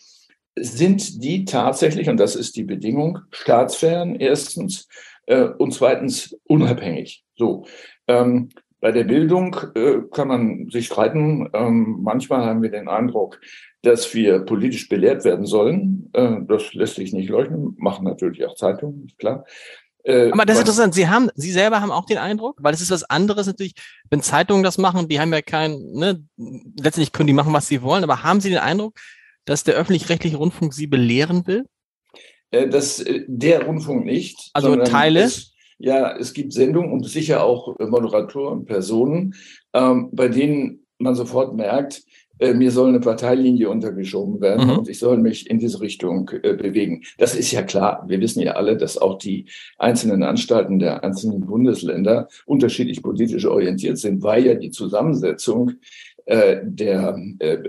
sind 0.59 1.23
die 1.23 1.45
tatsächlich, 1.45 2.09
und 2.09 2.19
das 2.19 2.35
ist 2.35 2.55
die 2.55 2.63
Bedingung, 2.63 3.19
staatsfern 3.31 4.15
erstens 4.15 4.87
äh, 5.25 5.45
und 5.45 5.73
zweitens 5.73 6.37
unabhängig. 6.45 7.23
So. 7.35 7.65
Ähm, 8.07 8.49
bei 8.81 8.91
der 8.91 9.03
Bildung 9.03 9.55
äh, 9.75 9.99
kann 10.11 10.27
man 10.27 10.69
sich 10.69 10.87
streiten. 10.87 11.47
Ähm, 11.53 11.99
manchmal 12.01 12.43
haben 12.43 12.63
wir 12.63 12.71
den 12.71 12.89
Eindruck, 12.89 13.39
dass 13.81 14.13
wir 14.13 14.39
politisch 14.39 14.89
belehrt 14.89 15.23
werden 15.25 15.45
sollen. 15.45 16.09
Äh, 16.13 16.37
das 16.47 16.73
lässt 16.73 16.95
sich 16.95 17.13
nicht 17.13 17.29
leugnen, 17.29 17.75
machen 17.77 18.05
natürlich 18.05 18.45
auch 18.45 18.55
Zeitungen, 18.55 19.11
klar. 19.17 19.45
Äh, 20.03 20.31
Aber 20.31 20.45
das 20.45 20.55
ist 20.55 20.61
interessant. 20.61 20.93
Sie 20.93 21.07
haben, 21.07 21.29
Sie 21.35 21.51
selber 21.51 21.81
haben 21.81 21.91
auch 21.91 22.05
den 22.05 22.17
Eindruck, 22.17 22.57
weil 22.61 22.73
es 22.73 22.81
ist 22.81 22.91
was 22.91 23.03
anderes 23.03 23.47
natürlich, 23.47 23.73
wenn 24.09 24.21
Zeitungen 24.21 24.63
das 24.63 24.77
machen, 24.77 25.07
die 25.07 25.19
haben 25.19 25.33
ja 25.33 25.41
kein, 25.41 25.79
ne, 25.93 26.23
letztendlich 26.37 27.11
können 27.11 27.27
die 27.27 27.33
machen, 27.33 27.53
was 27.53 27.67
sie 27.67 27.81
wollen, 27.81 28.03
aber 28.03 28.23
haben 28.23 28.41
Sie 28.41 28.49
den 28.49 28.57
Eindruck, 28.57 28.95
dass 29.45 29.63
der 29.63 29.75
öffentlich-rechtliche 29.75 30.37
Rundfunk 30.37 30.73
Sie 30.73 30.87
belehren 30.87 31.45
will? 31.47 31.65
Äh, 32.51 32.67
das, 32.67 32.99
äh, 32.99 33.25
der 33.27 33.65
Rundfunk 33.65 34.05
nicht. 34.05 34.49
Also 34.53 34.75
Teile? 34.77 35.21
Es, 35.23 35.53
ja, 35.77 36.15
es 36.15 36.33
gibt 36.33 36.53
Sendungen 36.53 36.91
und 36.91 37.07
sicher 37.07 37.43
auch 37.43 37.77
Moderatoren, 37.79 38.65
Personen, 38.65 39.35
ähm, 39.73 40.09
bei 40.11 40.27
denen 40.27 40.85
man 40.99 41.15
sofort 41.15 41.55
merkt, 41.55 42.03
äh, 42.41 42.53
mir 42.55 42.71
soll 42.71 42.89
eine 42.89 42.99
Parteilinie 42.99 43.69
untergeschoben 43.69 44.41
werden 44.41 44.67
mhm. 44.67 44.79
und 44.79 44.89
ich 44.89 44.97
soll 44.97 45.17
mich 45.17 45.49
in 45.49 45.59
diese 45.59 45.79
Richtung 45.79 46.29
äh, 46.41 46.53
bewegen. 46.53 47.03
Das 47.19 47.35
ist 47.35 47.51
ja 47.51 47.61
klar. 47.61 48.03
Wir 48.07 48.19
wissen 48.19 48.41
ja 48.41 48.53
alle, 48.53 48.75
dass 48.75 48.97
auch 48.97 49.19
die 49.19 49.45
einzelnen 49.77 50.23
Anstalten 50.23 50.79
der 50.79 51.03
einzelnen 51.03 51.41
Bundesländer 51.41 52.27
unterschiedlich 52.45 53.03
politisch 53.03 53.45
orientiert 53.45 53.99
sind, 53.99 54.23
weil 54.23 54.45
ja 54.45 54.55
die 54.55 54.71
Zusammensetzung 54.71 55.73
äh, 56.25 56.61
der 56.63 57.15
äh, 57.39 57.59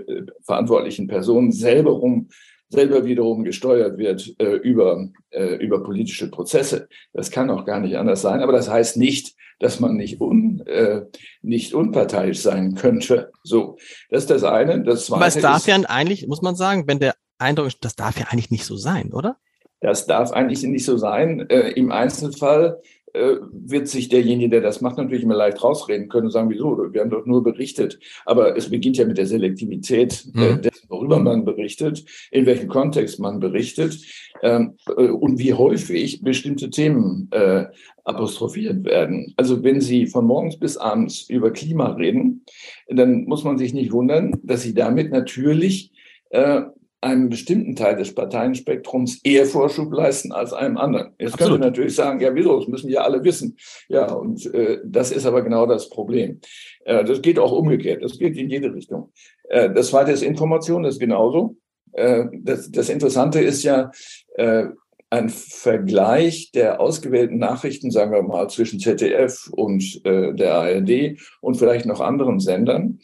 verantwortlichen 0.41 1.07
Personen 1.07 1.51
selber 1.51 2.01
um 2.01 2.29
selber 2.73 3.05
wiederum 3.05 3.43
gesteuert 3.43 3.97
wird 3.97 4.35
äh, 4.39 4.55
über, 4.55 5.07
äh, 5.29 5.55
über 5.55 5.83
politische 5.83 6.29
Prozesse. 6.29 6.87
Das 7.13 7.31
kann 7.31 7.49
auch 7.49 7.65
gar 7.65 7.79
nicht 7.79 7.97
anders 7.97 8.21
sein. 8.21 8.41
Aber 8.41 8.51
das 8.51 8.69
heißt 8.69 8.97
nicht, 8.97 9.35
dass 9.59 9.79
man 9.79 9.95
nicht, 9.95 10.19
un, 10.19 10.61
äh, 10.65 11.03
nicht 11.41 11.73
unparteiisch 11.73 12.39
sein 12.39 12.75
könnte. 12.75 13.31
So, 13.43 13.77
das 14.09 14.23
ist 14.23 14.29
das 14.29 14.43
eine. 14.43 14.83
Das 14.83 15.05
zweite 15.05 15.17
Aber 15.17 15.27
es 15.27 15.39
darf 15.39 15.57
ist, 15.57 15.67
ja 15.67 15.75
eigentlich, 15.87 16.27
muss 16.27 16.41
man 16.41 16.55
sagen, 16.55 16.87
wenn 16.87 16.99
der 16.99 17.15
Eindruck 17.37 17.67
ist, 17.67 17.77
das 17.85 17.95
darf 17.95 18.19
ja 18.19 18.25
eigentlich 18.29 18.51
nicht 18.51 18.65
so 18.65 18.75
sein, 18.75 19.13
oder? 19.13 19.37
Das 19.79 20.05
darf 20.05 20.31
eigentlich 20.31 20.63
nicht 20.63 20.85
so 20.85 20.97
sein. 20.97 21.47
Äh, 21.49 21.71
Im 21.71 21.91
Einzelfall 21.91 22.81
wird 23.13 23.87
sich 23.87 24.09
derjenige, 24.09 24.49
der 24.49 24.61
das 24.61 24.81
macht, 24.81 24.97
natürlich 24.97 25.23
immer 25.23 25.35
leicht 25.35 25.63
rausreden 25.63 26.09
können 26.09 26.25
und 26.25 26.31
sagen, 26.31 26.49
wieso, 26.49 26.91
wir 26.91 27.01
haben 27.01 27.09
doch 27.09 27.25
nur 27.25 27.43
berichtet. 27.43 27.99
Aber 28.25 28.57
es 28.57 28.69
beginnt 28.69 28.97
ja 28.97 29.05
mit 29.05 29.17
der 29.17 29.27
Selektivität 29.27 30.25
äh, 30.35 30.53
mhm. 30.53 30.61
dessen, 30.61 30.89
worüber 30.89 31.19
man 31.19 31.45
berichtet, 31.45 32.03
in 32.31 32.45
welchem 32.45 32.69
Kontext 32.69 33.19
man 33.19 33.39
berichtet 33.39 33.99
ähm, 34.41 34.77
äh, 34.97 35.09
und 35.09 35.37
wie 35.37 35.53
häufig 35.53 36.21
bestimmte 36.21 36.69
Themen 36.69 37.27
äh, 37.31 37.65
apostrophiert 38.03 38.83
werden. 38.83 39.33
Also 39.37 39.63
wenn 39.63 39.79
Sie 39.79 40.07
von 40.07 40.25
morgens 40.25 40.57
bis 40.57 40.77
abends 40.77 41.29
über 41.29 41.51
Klima 41.51 41.91
reden, 41.93 42.43
dann 42.87 43.25
muss 43.25 43.43
man 43.43 43.57
sich 43.57 43.73
nicht 43.73 43.91
wundern, 43.91 44.39
dass 44.43 44.63
Sie 44.63 44.73
damit 44.73 45.11
natürlich 45.11 45.91
äh, 46.31 46.63
einem 47.03 47.29
bestimmten 47.29 47.75
Teil 47.75 47.95
des 47.95 48.15
Parteienspektrums 48.15 49.19
eher 49.23 49.45
Vorschub 49.45 49.93
leisten 49.93 50.31
als 50.31 50.53
einem 50.53 50.77
anderen. 50.77 51.13
Jetzt 51.19 51.33
Absolut. 51.33 51.53
könnte 51.53 51.67
natürlich 51.67 51.95
sagen, 51.95 52.19
ja, 52.19 52.33
wieso, 52.33 52.59
das 52.59 52.67
müssen 52.67 52.89
ja 52.89 53.01
alle 53.01 53.23
wissen. 53.23 53.57
Ja, 53.89 54.11
und 54.11 54.45
äh, 54.53 54.79
das 54.85 55.11
ist 55.11 55.25
aber 55.25 55.41
genau 55.41 55.65
das 55.65 55.89
Problem. 55.89 56.39
Äh, 56.85 57.03
das 57.03 57.21
geht 57.21 57.39
auch 57.39 57.51
umgekehrt, 57.51 58.03
das 58.03 58.17
geht 58.17 58.37
in 58.37 58.49
jede 58.49 58.73
Richtung. 58.73 59.11
Äh, 59.49 59.71
das 59.71 59.89
zweite 59.89 60.11
ist 60.11 60.23
Information, 60.23 60.83
das 60.83 60.95
ist 60.95 60.99
genauso. 60.99 61.57
Äh, 61.91 62.25
das, 62.41 62.71
das 62.71 62.89
Interessante 62.89 63.39
ist 63.39 63.63
ja, 63.63 63.91
äh, 64.35 64.65
ein 65.13 65.29
Vergleich 65.29 66.49
der 66.53 66.79
ausgewählten 66.81 67.37
Nachrichten, 67.37 67.91
sagen 67.91 68.11
wir 68.11 68.23
mal, 68.23 68.49
zwischen 68.49 68.79
ZDF 68.79 69.47
und 69.51 70.01
äh, 70.05 70.33
der 70.33 70.55
ARD 70.55 71.19
und 71.39 71.55
vielleicht 71.55 71.85
noch 71.85 72.01
anderen 72.01 72.39
Sendern. 72.39 72.97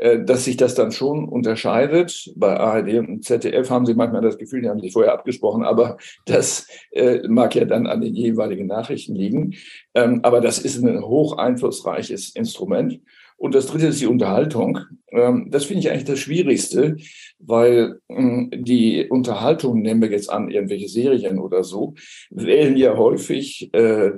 Äh, 0.00 0.24
dass 0.24 0.46
sich 0.46 0.56
das 0.56 0.74
dann 0.74 0.92
schon 0.92 1.28
unterscheidet. 1.28 2.32
Bei 2.34 2.58
ARD 2.58 3.00
und 3.00 3.22
ZDF 3.22 3.68
haben 3.68 3.84
Sie 3.84 3.92
manchmal 3.92 4.22
das 4.22 4.38
Gefühl, 4.38 4.62
die 4.62 4.68
haben 4.70 4.80
sich 4.80 4.94
vorher 4.94 5.12
abgesprochen, 5.12 5.62
aber 5.62 5.98
das 6.24 6.66
äh, 6.90 7.28
mag 7.28 7.54
ja 7.54 7.66
dann 7.66 7.86
an 7.86 8.00
den 8.00 8.14
jeweiligen 8.14 8.66
Nachrichten 8.66 9.14
liegen. 9.14 9.56
Ähm, 9.94 10.20
aber 10.22 10.40
das 10.40 10.58
ist 10.58 10.82
ein 10.82 11.04
hoch 11.04 11.36
einflussreiches 11.36 12.34
Instrument. 12.34 12.98
Und 13.36 13.54
das 13.54 13.66
dritte 13.66 13.88
ist 13.88 14.00
die 14.00 14.06
Unterhaltung. 14.06 14.78
Ähm, 15.12 15.48
das 15.50 15.66
finde 15.66 15.80
ich 15.80 15.90
eigentlich 15.90 16.04
das 16.04 16.18
Schwierigste, 16.18 16.96
weil 17.38 18.00
ähm, 18.08 18.50
die 18.54 19.06
Unterhaltung, 19.06 19.82
nehmen 19.82 20.00
wir 20.00 20.10
jetzt 20.10 20.30
an, 20.30 20.50
irgendwelche 20.50 20.88
Serien 20.88 21.38
oder 21.38 21.62
so, 21.62 21.92
wählen 22.30 22.78
ja 22.78 22.96
häufig 22.96 23.68
äh, 23.74 24.12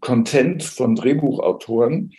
Content 0.00 0.62
von 0.62 0.94
Drehbuchautoren, 0.94 2.12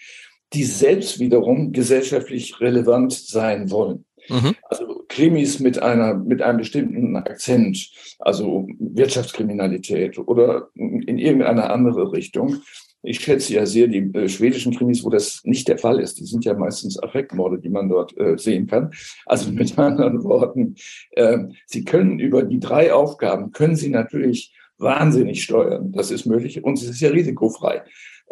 die 0.53 0.63
selbst 0.63 1.19
wiederum 1.19 1.71
gesellschaftlich 1.71 2.59
relevant 2.59 3.13
sein 3.13 3.71
wollen. 3.71 4.05
Mhm. 4.29 4.55
Also 4.63 5.03
Krimis 5.07 5.59
mit 5.59 5.81
einer, 5.81 6.13
mit 6.13 6.41
einem 6.41 6.59
bestimmten 6.59 7.15
Akzent, 7.15 7.91
also 8.19 8.67
Wirtschaftskriminalität 8.79 10.17
oder 10.19 10.69
in 10.75 11.17
irgendeine 11.17 11.69
andere 11.69 12.11
Richtung. 12.11 12.61
Ich 13.03 13.19
schätze 13.19 13.53
ja 13.53 13.65
sehr 13.65 13.87
die 13.87 14.11
äh, 14.13 14.29
schwedischen 14.29 14.75
Krimis, 14.75 15.03
wo 15.03 15.09
das 15.09 15.41
nicht 15.43 15.67
der 15.67 15.79
Fall 15.79 15.99
ist. 15.99 16.19
Die 16.19 16.25
sind 16.25 16.45
ja 16.45 16.53
meistens 16.53 17.01
Affektmorde, 17.01 17.59
die 17.59 17.69
man 17.69 17.89
dort 17.89 18.15
äh, 18.17 18.37
sehen 18.37 18.67
kann. 18.67 18.91
Also 19.25 19.51
mit 19.53 19.77
anderen 19.77 20.23
Worten, 20.23 20.75
äh, 21.11 21.39
Sie 21.65 21.83
können 21.83 22.19
über 22.19 22.43
die 22.43 22.59
drei 22.59 22.93
Aufgaben, 22.93 23.51
können 23.51 23.75
Sie 23.75 23.89
natürlich 23.89 24.55
wahnsinnig 24.77 25.43
steuern. 25.43 25.91
Das 25.91 26.11
ist 26.11 26.25
möglich 26.25 26.63
und 26.63 26.77
es 26.77 26.87
ist 26.87 27.01
ja 27.01 27.09
risikofrei. 27.09 27.81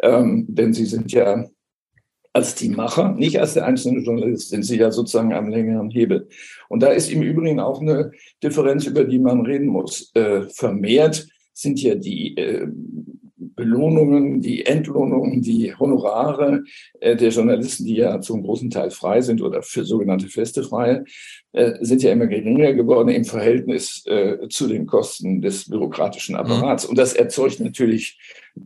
Ähm, 0.02 0.46
denn 0.48 0.72
Sie 0.72 0.86
sind 0.86 1.12
ja 1.12 1.44
als 2.32 2.54
die 2.54 2.68
Macher, 2.68 3.12
nicht 3.12 3.40
als 3.40 3.54
der 3.54 3.66
einzelne 3.66 4.00
Journalist, 4.00 4.50
sind 4.50 4.62
sie 4.62 4.78
ja 4.78 4.90
sozusagen 4.92 5.32
am 5.32 5.48
längeren 5.48 5.90
Hebel. 5.90 6.28
Und 6.68 6.82
da 6.82 6.88
ist 6.88 7.10
im 7.10 7.22
Übrigen 7.22 7.58
auch 7.58 7.80
eine 7.80 8.12
Differenz, 8.42 8.86
über 8.86 9.04
die 9.04 9.18
man 9.18 9.44
reden 9.44 9.66
muss. 9.66 10.12
Äh, 10.14 10.42
vermehrt 10.42 11.26
sind 11.52 11.82
ja 11.82 11.94
die 11.94 12.36
äh, 12.36 12.68
Belohnungen, 13.54 14.40
die 14.40 14.66
Entlohnungen, 14.66 15.42
die 15.42 15.74
Honorare 15.74 16.64
äh, 17.00 17.16
der 17.16 17.30
Journalisten, 17.30 17.84
die 17.84 17.96
ja 17.96 18.20
zum 18.20 18.42
großen 18.42 18.70
Teil 18.70 18.90
frei 18.90 19.20
sind 19.20 19.42
oder 19.42 19.62
für 19.62 19.84
sogenannte 19.84 20.28
feste 20.28 20.62
Freie, 20.62 21.04
äh, 21.52 21.72
sind 21.80 22.02
ja 22.02 22.12
immer 22.12 22.26
geringer 22.26 22.72
geworden 22.74 23.08
im 23.08 23.24
Verhältnis 23.24 24.04
äh, 24.06 24.48
zu 24.48 24.68
den 24.68 24.86
Kosten 24.86 25.40
des 25.40 25.68
bürokratischen 25.68 26.34
mhm. 26.34 26.40
Apparats. 26.40 26.84
Mhm. 26.84 26.90
Und 26.90 26.98
das 26.98 27.14
erzeugt 27.14 27.60
natürlich 27.60 28.18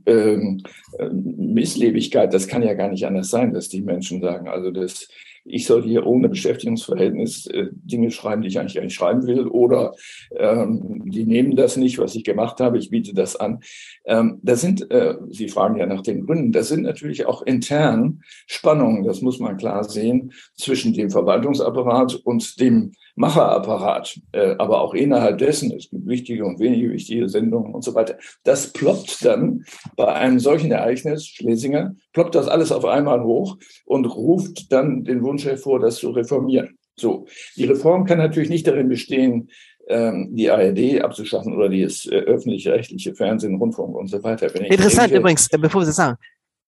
ähm, 0.07 0.63
äh, 0.99 1.09
Misslebigkeit. 1.09 2.33
Das 2.33 2.49
kann 2.49 2.63
ja 2.63 2.75
gar 2.75 2.89
nicht 2.89 3.07
anders 3.07 3.31
sein, 3.31 3.53
dass 3.53 3.69
die 3.69 3.83
Menschen 3.83 4.21
sagen, 4.21 4.49
also 4.49 4.71
das 4.71 5.09
ich 5.45 5.67
soll 5.67 5.83
hier 5.83 6.07
ohne 6.07 6.29
Beschäftigungsverhältnis 6.29 7.47
äh, 7.47 7.67
Dinge 7.73 8.11
schreiben, 8.11 8.43
die 8.43 8.49
ich 8.49 8.59
eigentlich 8.59 8.75
gar 8.75 8.83
nicht 8.83 8.95
schreiben 8.95 9.27
will, 9.27 9.47
oder 9.47 9.95
ähm, 10.37 11.03
die 11.05 11.25
nehmen 11.25 11.57
das 11.57 11.77
nicht, 11.77 11.99
was 11.99 12.15
ich 12.15 12.25
gemacht 12.25 12.61
habe, 12.61 12.79
ich 12.79 12.91
biete 12.91 13.15
das 13.15 13.37
an. 13.37 13.61
Ähm, 14.05 14.41
das 14.43 14.61
sind, 14.61 14.91
äh, 14.91 15.17
Sie 15.29 15.49
fragen 15.49 15.77
ja 15.77 15.87
nach 15.87 16.03
den 16.03 16.27
Gründen, 16.27 16.53
das 16.53 16.69
sind 16.69 16.83
natürlich 16.83 17.27
auch 17.27 17.43
intern 17.43 18.23
Spannungen, 18.47 19.05
das 19.05 19.21
muss 19.21 19.39
man 19.39 19.57
klar 19.57 19.85
sehen, 19.85 20.33
zwischen 20.55 20.95
dem 20.95 21.11
Verwaltungsapparat 21.11 22.15
und 22.25 22.61
dem 22.61 22.93
Macherapparat, 23.17 24.21
äh, 24.33 24.57
aber 24.59 24.81
auch 24.81 24.95
innerhalb 24.95 25.39
dessen, 25.39 25.73
es 25.73 25.89
gibt 25.89 26.07
wichtige 26.07 26.45
und 26.45 26.59
wenige 26.59 26.91
wichtige 26.91 27.29
Sendungen 27.29 27.75
und 27.75 27.85
so 27.85 27.95
weiter. 27.95 28.17
Das 28.43 28.73
ploppt 28.73 29.25
dann 29.25 29.65
bei 29.97 30.13
einem 30.13 30.41
solchen 30.41 30.73
Ereignis, 30.73 31.27
Schlesinger, 31.27 31.95
ploppt 32.13 32.35
das 32.35 32.49
alles 32.49 32.73
auf 32.73 32.85
einmal 32.85 33.23
hoch 33.23 33.57
und 33.85 34.07
ruft 34.07 34.73
dann 34.73 35.05
den 35.05 35.23
Wunsch 35.23 35.45
hervor, 35.45 35.79
das 35.79 35.97
zu 35.97 36.11
reformieren. 36.11 36.79
So, 36.97 37.27
die 37.57 37.65
Reform 37.65 38.05
kann 38.05 38.19
natürlich 38.19 38.51
nicht 38.51 38.67
darin 38.67 38.89
bestehen, 38.89 39.49
ähm, 39.89 40.31
die 40.33 40.51
ARD 40.51 41.03
abzuschaffen 41.03 41.55
oder 41.55 41.69
das 41.69 42.07
äh, 42.07 42.17
öffentlich-rechtliche 42.17 43.15
Fernsehen, 43.15 43.57
Rundfunk 43.57 43.95
und 43.95 44.09
so 44.09 44.23
weiter. 44.23 44.47
Interessant 44.55 45.11
denke, 45.11 45.19
übrigens, 45.19 45.49
äh, 45.53 45.59
bevor 45.59 45.83
wir 45.83 45.87
das 45.87 45.97
sagen, 45.97 46.19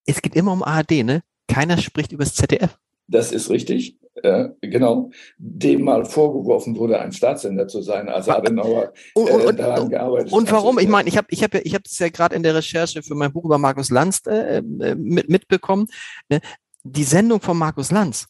es 0.04 0.20
geht 0.20 0.36
immer 0.36 0.52
um 0.52 0.62
ARD, 0.62 1.02
ne? 1.04 1.22
Keiner 1.48 1.78
spricht 1.78 2.12
über 2.12 2.24
das 2.24 2.34
ZDF. 2.34 2.76
Das 3.08 3.32
ist 3.32 3.50
richtig, 3.50 3.96
äh, 4.22 4.48
genau. 4.60 5.10
Dem 5.38 5.82
mal 5.82 6.04
vorgeworfen 6.04 6.76
wurde, 6.76 6.98
ein 7.00 7.12
Staatssender 7.12 7.68
zu 7.68 7.82
sein, 7.82 8.08
als 8.08 8.28
Adenauer 8.28 8.92
äh, 9.14 9.20
und, 9.20 9.46
und, 9.46 9.58
daran 9.58 9.88
gearbeitet 9.88 10.32
Und 10.32 10.50
warum? 10.50 10.78
Ich 10.78 10.88
meine, 10.88 11.08
ich 11.08 11.16
habe 11.16 11.28
ich 11.30 11.42
hab, 11.42 11.54
ich 11.54 11.74
hab 11.74 11.84
das 11.84 11.98
ja 11.98 12.08
gerade 12.08 12.34
in 12.34 12.42
der 12.42 12.54
Recherche 12.54 13.02
für 13.02 13.14
mein 13.14 13.32
Buch 13.32 13.44
über 13.44 13.58
Markus 13.58 13.90
Lanz 13.90 14.22
äh, 14.26 14.58
äh, 14.58 14.94
mit, 14.94 15.28
mitbekommen. 15.28 15.88
Ne? 16.28 16.40
Die 16.84 17.04
Sendung 17.04 17.40
von 17.40 17.58
Markus 17.58 17.90
Lanz 17.90 18.26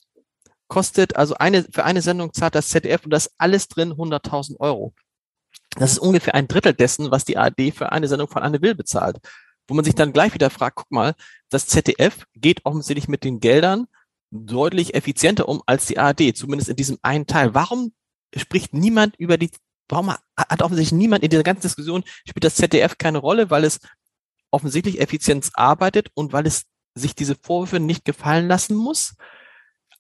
kostet, 0.69 1.17
also 1.17 1.35
eine, 1.35 1.63
für 1.63 1.85
eine 1.85 2.03
Sendung 2.03 2.33
zahlt 2.33 2.55
das 2.55 2.69
ZDF 2.69 3.05
und 3.05 3.11
das 3.11 3.31
alles 3.39 3.69
drin 3.69 3.93
100.000 3.93 4.59
Euro. 4.59 4.93
Das 5.77 5.93
ist 5.93 5.99
ungefähr 5.99 6.35
ein 6.35 6.49
Drittel 6.49 6.73
dessen, 6.75 7.11
was 7.11 7.25
die 7.25 7.37
ARD 7.37 7.73
für 7.75 7.93
eine 7.93 8.09
Sendung 8.09 8.29
von 8.29 8.43
Anne 8.43 8.63
Will 8.63 8.75
bezahlt. 8.75 9.19
Wo 9.69 9.75
man 9.75 9.85
sich 9.85 9.95
dann 9.95 10.13
gleich 10.13 10.33
wieder 10.33 10.51
fragt, 10.51 10.77
guck 10.77 10.91
mal, 10.91 11.15
das 11.51 11.67
ZDF 11.67 12.27
geht 12.35 12.65
offensichtlich 12.65 13.09
mit 13.09 13.25
den 13.25 13.41
Geldern 13.41 13.87
deutlich 14.31 14.95
effizienter 14.95 15.49
um 15.49 15.63
als 15.67 15.87
die 15.87 15.99
ARD, 15.99 16.37
zumindest 16.37 16.71
in 16.71 16.77
diesem 16.77 16.99
einen 17.03 17.27
Teil. 17.27 17.55
Warum 17.55 17.93
spricht 18.35 18.75
niemand 18.75 19.17
über 19.17 19.39
die, 19.39 19.51
warum 19.89 20.11
hat 20.11 20.63
offensichtlich 20.63 20.99
niemand 20.99 21.23
in 21.23 21.31
dieser 21.31 21.43
ganzen 21.43 21.63
Diskussion, 21.63 22.05
spielt 22.29 22.45
das 22.45 22.57
ZDF 22.57 22.99
keine 22.99 23.19
Rolle, 23.19 23.51
weil 23.51 23.65
es 23.65 23.81
offensichtlich 24.51 25.01
Effizienz 25.01 25.51
arbeitet 25.55 26.11
und 26.15 26.33
weil 26.33 26.47
es 26.47 26.65
sich 26.95 27.15
diese 27.15 27.37
Vorwürfe 27.37 27.81
nicht 27.81 28.05
gefallen 28.05 28.49
lassen 28.49 28.77
muss, 28.77 29.15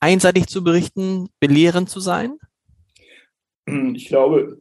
einseitig 0.00 0.46
zu 0.46 0.64
berichten, 0.64 1.28
belehrend 1.40 1.90
zu 1.90 2.00
sein? 2.00 2.38
Ich 3.66 4.06
glaube, 4.06 4.60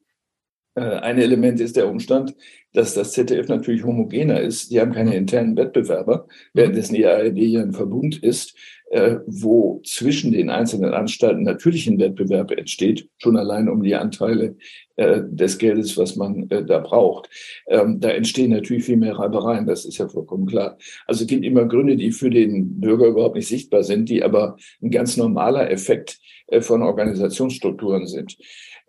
äh, 0.76 0.82
ein 0.82 1.18
Element 1.18 1.60
ist 1.60 1.76
der 1.76 1.88
Umstand, 1.88 2.36
dass 2.76 2.94
das 2.94 3.14
ZDF 3.14 3.48
natürlich 3.48 3.84
homogener 3.84 4.42
ist. 4.42 4.72
Die 4.72 4.80
haben 4.80 4.94
keine 4.94 5.16
internen 5.16 5.56
Wettbewerber, 5.56 6.28
währenddessen 6.54 6.96
die 6.96 7.06
ARD 7.06 7.38
ja 7.38 7.62
ein 7.62 7.74
Verbund 7.74 8.22
ist, 8.22 8.56
äh, 8.92 9.18
wo 9.26 9.82
zwischen 9.84 10.32
den 10.32 10.50
einzelnen 10.50 10.94
Anstalten 10.94 11.44
natürlich 11.44 11.88
ein 11.88 12.00
Wettbewerb 12.00 12.52
entsteht, 12.52 13.10
schon 13.18 13.36
allein 13.36 13.68
um 13.68 13.82
die 13.82 13.96
Anteile 13.96 14.58
äh, 14.96 15.22
des 15.26 15.58
Geldes, 15.58 15.98
was 15.98 16.16
man 16.16 16.48
da 16.48 16.80
braucht. 16.80 17.30
Ähm, 17.68 18.00
da 18.00 18.10
entstehen 18.10 18.52
natürlich 18.52 18.86
viel 18.86 18.98
mehr 18.98 19.18
Reibereien, 19.18 19.66
das 19.66 19.86
ist 19.86 19.98
ja 19.98 20.08
vollkommen 20.08 20.46
klar. 20.46 20.78
Also 21.08 21.24
es 21.24 21.28
gibt 21.28 21.44
immer 21.44 21.66
Gründe, 21.66 21.96
die 21.96 22.12
für 22.12 22.30
den 22.30 22.80
Bürger 22.80 23.08
überhaupt 23.08 23.36
nicht 23.36 23.48
sichtbar 23.48 23.84
sind, 23.84 24.10
die 24.10 24.24
aber 24.24 24.56
ein 24.82 24.92
ganz 24.92 25.18
normaler 25.18 25.72
Effekt 25.72 26.20
von 26.60 26.84
Organisationsstrukturen 26.84 28.06
sind. 28.06 28.38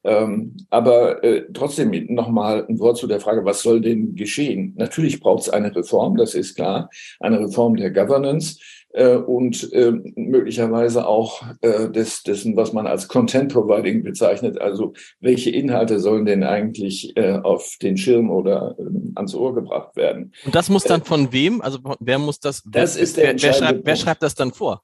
Ähm, 0.06 0.56
aber 0.70 1.24
äh, 1.24 1.46
trotzdem 1.52 1.90
nochmal 2.14 2.64
ein 2.68 2.78
Wort 2.78 2.96
zu 2.96 3.08
der 3.08 3.20
Frage, 3.20 3.44
was 3.44 3.62
soll 3.62 3.80
denn 3.80 4.14
geschehen? 4.14 4.74
Natürlich 4.76 5.18
braucht 5.20 5.42
es 5.42 5.50
eine 5.50 5.74
Reform, 5.74 6.16
das 6.16 6.34
ist 6.34 6.54
klar, 6.54 6.88
eine 7.18 7.40
Reform 7.40 7.76
der 7.76 7.90
Governance. 7.90 8.58
äh, 8.96 9.16
und 9.16 9.72
äh, 9.72 9.92
möglicherweise 10.16 11.06
auch 11.06 11.42
äh, 11.60 11.90
des, 11.90 12.22
dessen, 12.22 12.56
was 12.56 12.72
man 12.72 12.86
als 12.86 13.08
Content 13.08 13.52
Providing 13.52 14.02
bezeichnet. 14.02 14.60
Also 14.60 14.94
welche 15.20 15.50
Inhalte 15.50 16.00
sollen 16.00 16.24
denn 16.24 16.42
eigentlich 16.42 17.14
äh, 17.16 17.38
auf 17.42 17.76
den 17.82 17.96
Schirm 17.98 18.30
oder 18.30 18.74
äh, 18.78 18.82
ans 19.14 19.34
Ohr 19.34 19.54
gebracht 19.54 19.96
werden? 19.96 20.32
Und 20.44 20.54
das 20.54 20.70
muss 20.70 20.84
dann 20.84 21.02
von 21.04 21.32
wem? 21.32 21.60
Also 21.60 21.78
wer 22.00 22.18
muss 22.18 22.40
das? 22.40 22.62
Das 22.64 22.96
wer, 22.96 23.02
ist 23.02 23.16
der 23.16 23.24
wer, 23.26 23.42
wer, 23.42 23.52
schreibt, 23.52 23.86
wer 23.86 23.96
schreibt 23.96 24.22
das 24.22 24.34
dann 24.34 24.52
vor? 24.52 24.82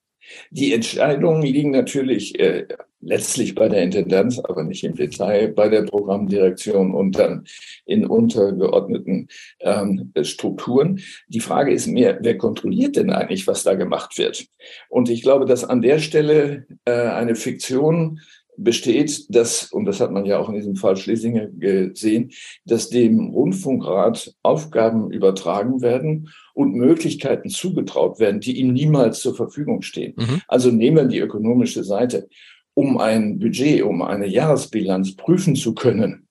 Die 0.50 0.72
Entscheidungen 0.72 1.42
liegen 1.42 1.70
natürlich 1.70 2.38
äh, 2.38 2.66
letztlich 3.02 3.54
bei 3.54 3.68
der 3.68 3.82
Intendanz, 3.82 4.38
aber 4.38 4.62
nicht 4.62 4.84
im 4.84 4.94
Detail, 4.94 5.48
bei 5.48 5.68
der 5.68 5.82
Programmdirektion 5.82 6.94
und 6.94 7.18
dann 7.18 7.44
in 7.84 8.06
untergeordneten 8.06 9.28
ähm, 9.60 10.12
Strukturen. 10.22 11.00
Die 11.28 11.40
Frage 11.40 11.72
ist 11.72 11.88
mehr, 11.88 12.18
wer 12.22 12.38
kontrolliert 12.38 12.96
denn 12.96 13.10
eigentlich, 13.10 13.46
was 13.46 13.64
da 13.64 13.74
gemacht 13.74 14.16
wird? 14.18 14.46
Und 14.88 15.10
ich 15.10 15.22
glaube, 15.22 15.46
dass 15.46 15.64
an 15.64 15.82
der 15.82 15.98
Stelle 15.98 16.66
äh, 16.84 16.92
eine 16.92 17.34
Fiktion 17.34 18.20
besteht, 18.62 19.26
dass, 19.28 19.72
und 19.72 19.84
das 19.84 20.00
hat 20.00 20.10
man 20.12 20.24
ja 20.24 20.38
auch 20.38 20.48
in 20.48 20.54
diesem 20.54 20.76
Fall 20.76 20.96
Schlesinger 20.96 21.46
gesehen, 21.48 22.30
dass 22.64 22.90
dem 22.90 23.30
Rundfunkrat 23.30 24.34
Aufgaben 24.42 25.10
übertragen 25.10 25.80
werden 25.82 26.30
und 26.54 26.74
Möglichkeiten 26.74 27.48
zugetraut 27.48 28.18
werden, 28.18 28.40
die 28.40 28.58
ihm 28.58 28.72
niemals 28.72 29.20
zur 29.20 29.34
Verfügung 29.34 29.82
stehen. 29.82 30.14
Mhm. 30.16 30.42
Also 30.48 30.70
nehmen 30.70 30.96
wir 30.96 31.04
die 31.04 31.18
ökonomische 31.18 31.84
Seite 31.84 32.28
um 32.74 32.98
ein 32.98 33.38
Budget, 33.38 33.82
um 33.82 34.02
eine 34.02 34.26
Jahresbilanz 34.26 35.16
prüfen 35.16 35.56
zu 35.56 35.74
können, 35.74 36.26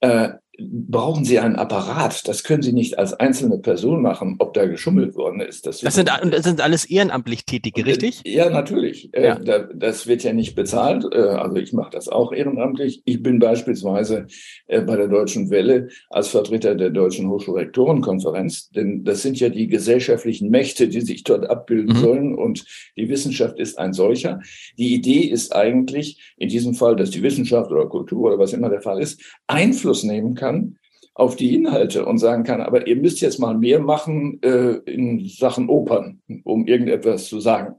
äh, 0.00 0.30
brauchen 0.60 1.24
Sie 1.24 1.38
einen 1.38 1.54
Apparat. 1.54 2.26
Das 2.26 2.42
können 2.42 2.62
Sie 2.62 2.72
nicht 2.72 2.98
als 2.98 3.14
einzelne 3.14 3.58
Person 3.58 4.02
machen, 4.02 4.36
ob 4.40 4.54
da 4.54 4.66
geschummelt 4.66 5.14
worden 5.14 5.40
ist. 5.40 5.66
Das, 5.66 5.80
das 5.80 5.94
sind, 5.94 6.08
das 6.08 6.42
sind 6.42 6.60
alles 6.60 6.84
ehrenamtlich 6.84 7.44
Tätige, 7.44 7.86
richtig? 7.86 8.22
Ja, 8.24 8.50
natürlich. 8.50 9.14
Äh, 9.14 9.26
ja. 9.26 9.38
Das 9.38 10.08
wird 10.08 10.24
ja 10.24 10.32
nicht 10.32 10.56
bezahlt. 10.56 11.06
Äh, 11.12 11.18
also 11.18 11.56
ich 11.56 11.72
mache 11.72 11.90
das 11.90 12.08
auch 12.08 12.32
ehrenamtlich. 12.32 13.02
Ich 13.04 13.22
bin 13.22 13.38
beispielsweise 13.38 14.26
äh, 14.66 14.80
bei 14.80 14.96
der 14.96 15.06
Deutschen 15.06 15.50
Welle 15.50 15.88
als 16.10 16.28
Vertreter 16.28 16.74
der 16.74 16.90
Deutschen 16.90 17.28
Hochschulrektorenkonferenz, 17.28 18.70
denn 18.70 19.04
das 19.04 19.22
sind 19.22 19.38
ja 19.38 19.50
die 19.50 19.68
gesellschaftlichen 19.68 20.50
Mächte, 20.50 20.88
die 20.88 21.02
sich 21.02 21.22
dort 21.22 21.48
abbilden 21.48 21.96
mhm. 21.96 22.00
sollen 22.00 22.34
und 22.34 22.64
die 22.96 23.08
Wissenschaft 23.08 23.60
ist 23.60 23.78
ein 23.78 23.92
solcher. 23.92 24.40
Die 24.76 24.92
Idee 24.94 25.20
ist 25.20 25.54
eigentlich 25.54 26.34
in 26.36 26.48
diesem 26.48 26.74
Fall, 26.74 26.96
dass 26.96 27.10
die 27.10 27.22
Wissenschaft 27.22 27.70
oder 27.70 27.86
Kultur 27.86 28.26
oder 28.26 28.38
was 28.38 28.52
immer 28.52 28.70
der 28.70 28.80
Fall 28.80 29.00
ist, 29.00 29.22
Einfluss 29.46 30.02
nehmen 30.02 30.34
kann 30.34 30.47
kann 30.48 30.78
auf 31.14 31.34
die 31.34 31.54
Inhalte 31.54 32.06
und 32.06 32.18
sagen 32.18 32.44
kann, 32.44 32.60
aber 32.60 32.86
ihr 32.86 32.96
müsst 32.96 33.20
jetzt 33.20 33.40
mal 33.40 33.56
mehr 33.58 33.80
machen 33.80 34.40
äh, 34.42 34.74
in 34.86 35.26
Sachen 35.26 35.68
Opern, 35.68 36.22
um 36.44 36.66
irgendetwas 36.66 37.26
zu 37.26 37.40
sagen. 37.40 37.74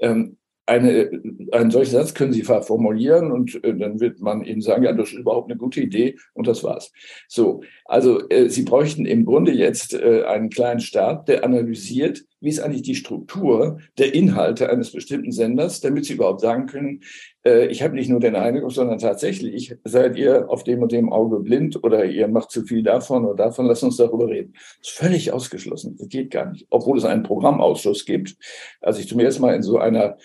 Ähm, 0.00 0.36
eine, 0.66 1.10
einen 1.52 1.70
solchen 1.70 1.92
Satz 1.92 2.14
können 2.14 2.32
Sie 2.32 2.42
formulieren 2.42 3.30
und 3.30 3.62
äh, 3.64 3.76
dann 3.76 4.00
wird 4.00 4.20
man 4.20 4.44
Ihnen 4.44 4.60
sagen, 4.60 4.84
ja, 4.84 4.92
das 4.92 5.12
ist 5.12 5.18
überhaupt 5.18 5.50
eine 5.50 5.58
gute 5.58 5.80
Idee 5.80 6.16
und 6.34 6.46
das 6.48 6.64
war's. 6.64 6.92
So, 7.28 7.62
also 7.84 8.28
äh, 8.28 8.48
Sie 8.48 8.62
bräuchten 8.62 9.06
im 9.06 9.24
Grunde 9.24 9.52
jetzt 9.52 9.94
äh, 9.94 10.24
einen 10.24 10.50
kleinen 10.50 10.80
Staat, 10.80 11.28
der 11.28 11.44
analysiert, 11.44 12.24
wie 12.40 12.48
ist 12.48 12.60
eigentlich 12.60 12.82
die 12.82 12.94
Struktur 12.94 13.78
der 13.98 14.14
Inhalte 14.14 14.70
eines 14.70 14.92
bestimmten 14.92 15.32
Senders, 15.32 15.80
damit 15.80 16.06
Sie 16.06 16.14
überhaupt 16.14 16.40
sagen 16.40 16.66
können, 16.66 17.02
äh, 17.44 17.66
ich 17.66 17.82
habe 17.82 17.94
nicht 17.94 18.08
nur 18.08 18.20
den 18.20 18.36
Eindruck, 18.36 18.72
sondern 18.72 18.98
tatsächlich 18.98 19.76
seid 19.84 20.16
ihr 20.16 20.48
auf 20.48 20.64
dem 20.64 20.82
und 20.82 20.92
dem 20.92 21.12
Auge 21.12 21.40
blind 21.40 21.82
oder 21.82 22.04
ihr 22.04 22.28
macht 22.28 22.50
zu 22.50 22.62
viel 22.62 22.82
davon 22.82 23.24
oder 23.24 23.44
davon, 23.44 23.66
lasst 23.66 23.82
uns 23.82 23.96
darüber 23.96 24.28
reden. 24.28 24.52
Das 24.54 24.88
ist 24.88 24.96
völlig 24.96 25.32
ausgeschlossen. 25.32 25.96
Das 25.98 26.08
geht 26.08 26.30
gar 26.30 26.50
nicht. 26.50 26.66
Obwohl 26.70 26.98
es 26.98 27.04
einen 27.04 27.22
Programmausschuss 27.22 28.04
gibt. 28.04 28.36
Als 28.80 28.98
ich 28.98 29.08
zum 29.08 29.20
ersten 29.20 29.42
Mal 29.42 29.54
in 29.54 29.62
so 29.62 29.78
einer 29.78 30.16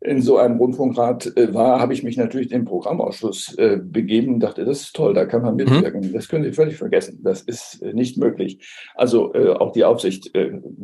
in 0.00 0.22
so 0.22 0.38
einem 0.38 0.58
Rundfunkrat 0.58 1.36
äh, 1.36 1.52
war, 1.52 1.80
habe 1.80 1.92
ich 1.92 2.02
mich 2.02 2.16
natürlich 2.16 2.48
dem 2.48 2.64
Programmausschuss 2.64 3.54
äh, 3.58 3.78
begeben 3.82 4.34
und 4.34 4.40
dachte, 4.40 4.64
das 4.64 4.82
ist 4.82 4.96
toll, 4.96 5.12
da 5.12 5.26
kann 5.26 5.42
man 5.42 5.54
mhm. 5.54 5.64
mitwirken. 5.64 6.00
Mhm. 6.02 6.12
Das 6.12 6.28
können 6.28 6.44
Sie 6.44 6.52
völlig 6.52 6.76
vergessen. 6.76 7.20
Das 7.22 7.42
ist 7.42 7.82
äh, 7.82 7.92
nicht 7.92 8.16
möglich. 8.16 8.64
Also 8.94 9.32
auch 9.32 9.72
die 9.72 9.84
Aufsicht 9.84 10.32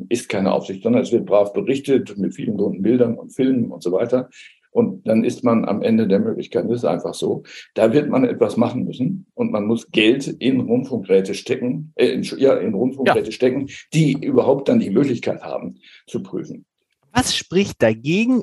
ist 0.09 0.29
keine 0.29 0.53
Aufsicht, 0.53 0.83
sondern 0.83 1.03
es 1.03 1.13
wird 1.13 1.27
brav 1.27 1.53
berichtet 1.53 2.17
mit 2.19 2.35
vielen 2.35 2.57
bunten 2.57 2.83
Bildern 2.83 3.15
und 3.17 3.31
Filmen 3.31 3.71
und 3.71 3.83
so 3.83 3.93
weiter. 3.93 4.29
Und 4.75 5.07
dann 5.07 5.23
ist 5.23 5.45
man 5.45 5.65
am 5.65 5.83
Ende 5.83 6.09
der 6.09 6.19
Möglichkeit. 6.19 6.65
Das 6.65 6.79
ist 6.79 6.85
einfach 6.85 7.15
so. 7.15 7.45
Da 7.75 7.93
wird 7.93 8.09
man 8.09 8.25
etwas 8.25 8.57
machen 8.57 8.85
müssen 8.85 9.27
und 9.35 9.53
man 9.53 9.67
muss 9.67 9.93
Geld 9.93 10.27
in 10.27 10.61
Rundfunkgeräte 10.61 11.35
stecken, 11.35 11.93
äh, 11.95 12.09
in, 12.09 12.23
ja, 12.23 12.55
in 12.55 12.75
Rundfunkgeräte 12.75 13.27
ja. 13.27 13.33
stecken, 13.33 13.69
die 13.93 14.13
überhaupt 14.15 14.69
dann 14.69 14.81
die 14.81 14.91
Möglichkeit 14.91 15.43
haben 15.43 15.77
zu 16.09 16.25
prüfen. 16.25 16.65
Was 17.13 17.37
spricht 17.37 17.81
dagegen, 17.81 18.43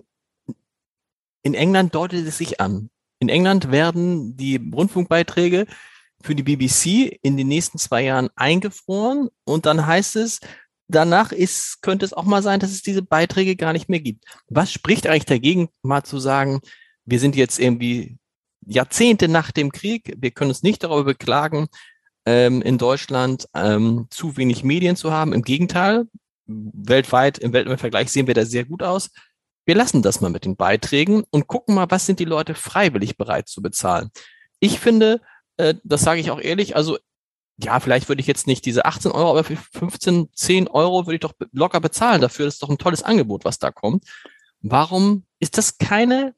in 1.43 1.53
England 1.53 1.95
deutet 1.95 2.25
es 2.25 2.37
sich 2.37 2.59
an. 2.59 2.89
In 3.19 3.29
England 3.29 3.71
werden 3.71 4.35
die 4.35 4.57
Rundfunkbeiträge 4.73 5.67
für 6.23 6.35
die 6.35 6.43
BBC 6.43 7.19
in 7.21 7.37
den 7.37 7.47
nächsten 7.47 7.77
zwei 7.77 8.03
Jahren 8.03 8.29
eingefroren 8.35 9.29
und 9.43 9.65
dann 9.65 9.85
heißt 9.85 10.15
es, 10.15 10.39
danach 10.87 11.31
ist, 11.31 11.81
könnte 11.81 12.05
es 12.05 12.13
auch 12.13 12.25
mal 12.25 12.43
sein, 12.43 12.59
dass 12.59 12.71
es 12.71 12.81
diese 12.81 13.01
Beiträge 13.01 13.55
gar 13.55 13.73
nicht 13.73 13.89
mehr 13.89 13.99
gibt. 13.99 14.25
Was 14.47 14.71
spricht 14.71 15.07
eigentlich 15.07 15.25
dagegen, 15.25 15.69
mal 15.81 16.03
zu 16.03 16.19
sagen, 16.19 16.61
wir 17.05 17.19
sind 17.19 17.35
jetzt 17.35 17.59
irgendwie 17.59 18.17
Jahrzehnte 18.65 19.27
nach 19.27 19.51
dem 19.51 19.71
Krieg, 19.71 20.13
wir 20.17 20.31
können 20.31 20.51
uns 20.51 20.63
nicht 20.63 20.83
darüber 20.83 21.05
beklagen, 21.05 21.67
ähm, 22.25 22.61
in 22.61 22.77
Deutschland 22.77 23.47
ähm, 23.55 24.07
zu 24.11 24.37
wenig 24.37 24.63
Medien 24.63 24.95
zu 24.95 25.11
haben. 25.11 25.33
Im 25.33 25.41
Gegenteil, 25.41 26.05
weltweit, 26.45 27.39
im 27.39 27.53
Weltvergleich 27.53 28.11
sehen 28.11 28.27
wir 28.27 28.35
da 28.35 28.45
sehr 28.45 28.65
gut 28.65 28.83
aus 28.83 29.09
wir 29.65 29.75
lassen 29.75 30.01
das 30.01 30.21
mal 30.21 30.29
mit 30.29 30.45
den 30.45 30.55
Beiträgen 30.55 31.23
und 31.29 31.47
gucken 31.47 31.75
mal, 31.75 31.89
was 31.89 32.05
sind 32.05 32.19
die 32.19 32.25
Leute 32.25 32.55
freiwillig 32.55 33.17
bereit 33.17 33.47
zu 33.47 33.61
bezahlen. 33.61 34.11
Ich 34.59 34.79
finde, 34.79 35.21
äh, 35.57 35.75
das 35.83 36.01
sage 36.01 36.19
ich 36.19 36.31
auch 36.31 36.39
ehrlich, 36.39 36.75
also 36.75 36.97
ja, 37.57 37.79
vielleicht 37.79 38.09
würde 38.09 38.21
ich 38.21 38.27
jetzt 38.27 38.47
nicht 38.47 38.65
diese 38.65 38.85
18 38.85 39.11
Euro, 39.11 39.31
aber 39.31 39.43
für 39.43 39.55
15, 39.55 40.29
10 40.33 40.67
Euro 40.67 41.05
würde 41.05 41.15
ich 41.15 41.21
doch 41.21 41.33
locker 41.51 41.79
bezahlen 41.79 42.21
dafür. 42.21 42.45
Das 42.45 42.55
ist 42.55 42.63
doch 42.63 42.69
ein 42.69 42.77
tolles 42.77 43.03
Angebot, 43.03 43.45
was 43.45 43.59
da 43.59 43.71
kommt. 43.71 44.05
Warum 44.61 45.25
ist 45.39 45.57
das 45.57 45.77
keine 45.77 46.33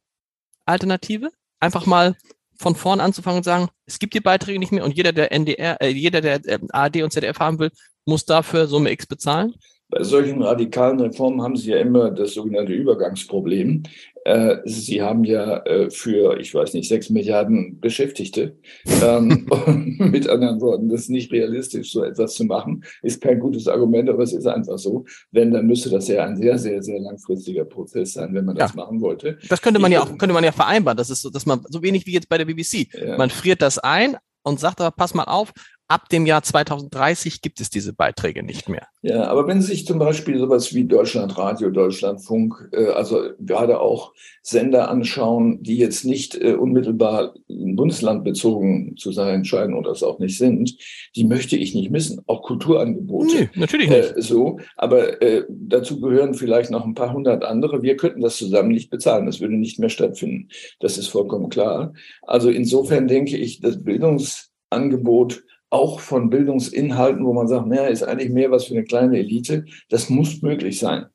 Alternative? 0.66 1.30
Einfach 1.60 1.86
mal 1.86 2.16
von 2.60 2.76
vorn 2.76 3.00
anzufangen 3.00 3.38
und 3.38 3.44
sagen, 3.44 3.70
es 3.86 4.00
gibt 4.00 4.14
die 4.14 4.20
Beiträge 4.20 4.60
nicht 4.60 4.72
mehr 4.72 4.84
und 4.84 4.96
jeder, 4.96 5.12
der 5.12 5.32
NDR, 5.32 5.82
äh, 5.82 5.90
jeder, 5.90 6.22
der 6.22 6.46
äh, 6.46 6.60
ARD 6.72 7.04
und 7.04 7.12
ZDF 7.12 7.40
haben 7.40 7.60
will, 7.60 7.72
muss 8.06 8.26
dafür 8.26 8.68
Summe 8.68 8.92
X 8.92 9.06
bezahlen? 9.06 9.56
Bei 9.94 10.02
solchen 10.02 10.42
radikalen 10.42 11.00
Reformen 11.00 11.44
haben 11.44 11.56
Sie 11.56 11.70
ja 11.70 11.78
immer 11.78 12.10
das 12.10 12.34
sogenannte 12.34 12.74
Übergangsproblem. 12.74 13.84
Äh, 14.26 14.58
Sie 14.66 15.04
haben 15.04 15.24
ja 15.24 15.58
äh, 15.66 15.92
für, 15.92 16.40
ich 16.40 16.54
weiß 16.56 16.74
nicht, 16.74 16.88
sechs 16.88 17.12
Milliarden 17.12 17.80
Beschäftigte. 17.80 18.58
Ähm, 19.04 19.46
mit 20.00 20.28
anderen 20.28 20.62
Worten, 20.62 20.90
das 20.90 21.02
ist 21.02 21.10
nicht 21.10 21.32
realistisch, 21.32 21.92
so 21.92 22.04
etwas 22.04 22.34
zu 22.34 22.46
machen. 22.46 22.84
Ist 23.04 23.22
kein 23.22 23.40
gutes 23.40 23.68
Argument, 23.68 24.10
aber 24.10 24.24
es 24.24 24.34
ist 24.34 24.48
einfach 24.48 24.80
so. 24.80 25.06
Wenn, 25.32 25.52
dann 25.52 25.68
müsste 25.68 25.92
das 25.92 26.08
ja 26.08 26.26
ein 26.26 26.38
sehr, 26.38 26.58
sehr, 26.58 26.82
sehr 26.82 27.00
langfristiger 27.00 27.66
Prozess 27.66 28.14
sein, 28.14 28.34
wenn 28.34 28.46
man 28.46 28.56
das 28.56 28.74
ja. 28.74 28.82
machen 28.82 29.00
wollte. 29.00 29.38
Das 29.48 29.62
könnte 29.62 29.80
man 29.80 29.92
ich, 29.92 29.98
ja 29.98 30.04
auch, 30.04 30.18
könnte 30.18 30.34
man 30.34 30.44
ja 30.44 30.52
vereinbaren. 30.52 30.98
Das 30.98 31.12
ist 31.12 31.22
so, 31.22 31.30
dass 31.30 31.46
man, 31.46 31.64
so 31.70 31.84
wenig 31.84 32.08
wie 32.08 32.14
jetzt 32.14 32.30
bei 32.30 32.40
der 32.40 32.46
BBC. 32.46 32.88
Ja. 33.00 33.16
Man 33.18 33.30
friert 33.30 33.62
das 33.62 33.78
ein, 33.78 34.18
und 34.44 34.60
sagt 34.60 34.82
aber, 34.82 34.92
pass 34.92 35.14
mal 35.14 35.24
auf, 35.24 35.54
ab 35.88 36.10
dem 36.10 36.26
Jahr 36.26 36.42
2030 36.42 37.42
gibt 37.42 37.60
es 37.62 37.70
diese 37.70 37.94
Beiträge 37.94 38.44
nicht 38.44 38.70
mehr. 38.70 38.88
Ja, 39.02 39.26
aber 39.26 39.48
wenn 39.48 39.62
Sie 39.62 39.68
sich 39.68 39.86
zum 39.86 40.00
Beispiel 40.00 40.40
sowas 40.40 40.74
wie 40.74 40.86
Deutschlandradio, 40.86 41.70
Deutschlandfunk, 41.70 42.70
äh, 42.72 42.88
also 42.88 43.30
gerade 43.40 43.80
auch 43.80 44.14
Sender 44.42 44.90
anschauen, 44.90 45.62
die 45.62 45.78
jetzt 45.78 46.06
nicht 46.06 46.36
äh, 46.36 46.54
unmittelbar 46.54 47.34
bundeslandbezogen 47.48 48.96
zu 48.98 49.12
sein 49.12 49.46
scheinen 49.46 49.74
oder 49.74 49.92
es 49.92 50.04
auch 50.04 50.20
nicht 50.20 50.38
sind, 50.38 50.76
die 51.16 51.26
möchte 51.26 51.58
ich 51.58 51.76
nicht 51.76 51.92
missen. 51.92 52.22
Auch 52.28 52.44
Kulturangebote. 52.44 53.36
Nee, 53.36 53.50
natürlich 53.56 53.90
nicht. 53.90 54.18
Äh, 54.18 54.22
so, 54.22 54.60
aber 54.76 55.22
äh, 55.22 55.44
dazu 55.50 56.00
gehören 56.00 56.34
vielleicht 56.34 56.72
noch 56.72 56.86
ein 56.86 56.96
paar 56.96 57.14
hundert 57.14 57.44
andere. 57.44 57.84
Wir 57.84 57.98
könnten 57.98 58.22
das 58.22 58.38
zusammen 58.38 58.70
nicht 58.70 58.90
bezahlen. 58.90 59.26
Das 59.26 59.42
würde 59.42 59.56
nicht 59.56 59.80
mehr 59.80 59.90
stattfinden. 59.90 60.50
Das 60.80 60.98
ist 60.98 61.08
vollkommen 61.08 61.50
klar. 61.50 61.94
Also 62.22 62.50
insofern 62.50 63.08
denke 63.08 63.38
ich, 63.38 63.60
das 63.60 63.84
Bildungsangebot 63.84 65.44
auch 65.74 66.00
von 66.00 66.30
Bildungsinhalten, 66.30 67.26
wo 67.26 67.34
man 67.34 67.48
sagt, 67.48 67.68
naja, 67.68 67.88
ist 67.88 68.04
eigentlich 68.04 68.30
mehr 68.30 68.52
was 68.52 68.66
für 68.66 68.76
eine 68.76 68.84
kleine 68.84 69.18
Elite. 69.18 69.66
Das 69.90 70.08
muss 70.08 70.44
möglich 70.44 70.78
sein. 70.80 71.06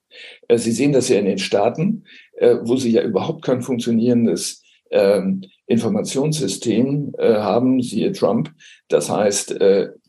Äh, 0.49 0.59
Sie 0.59 0.73
sehen 0.73 0.93
das 0.93 1.09
ja 1.09 1.19
in 1.21 1.27
den 1.27 1.39
Staaten, 1.39 2.05
äh, 2.37 2.57
wo 2.63 2.77
Sie 2.77 2.91
ja 2.91 3.03
überhaupt 3.03 3.45
kein 3.45 3.63
funktionierendes 3.63 4.65
ähm, 4.91 5.45
Informationssystem 5.67 7.15
äh, 7.19 7.35
haben, 7.35 7.81
siehe 7.83 8.11
Trump. 8.11 8.53
Das 8.89 9.09
heißt, 9.09 9.57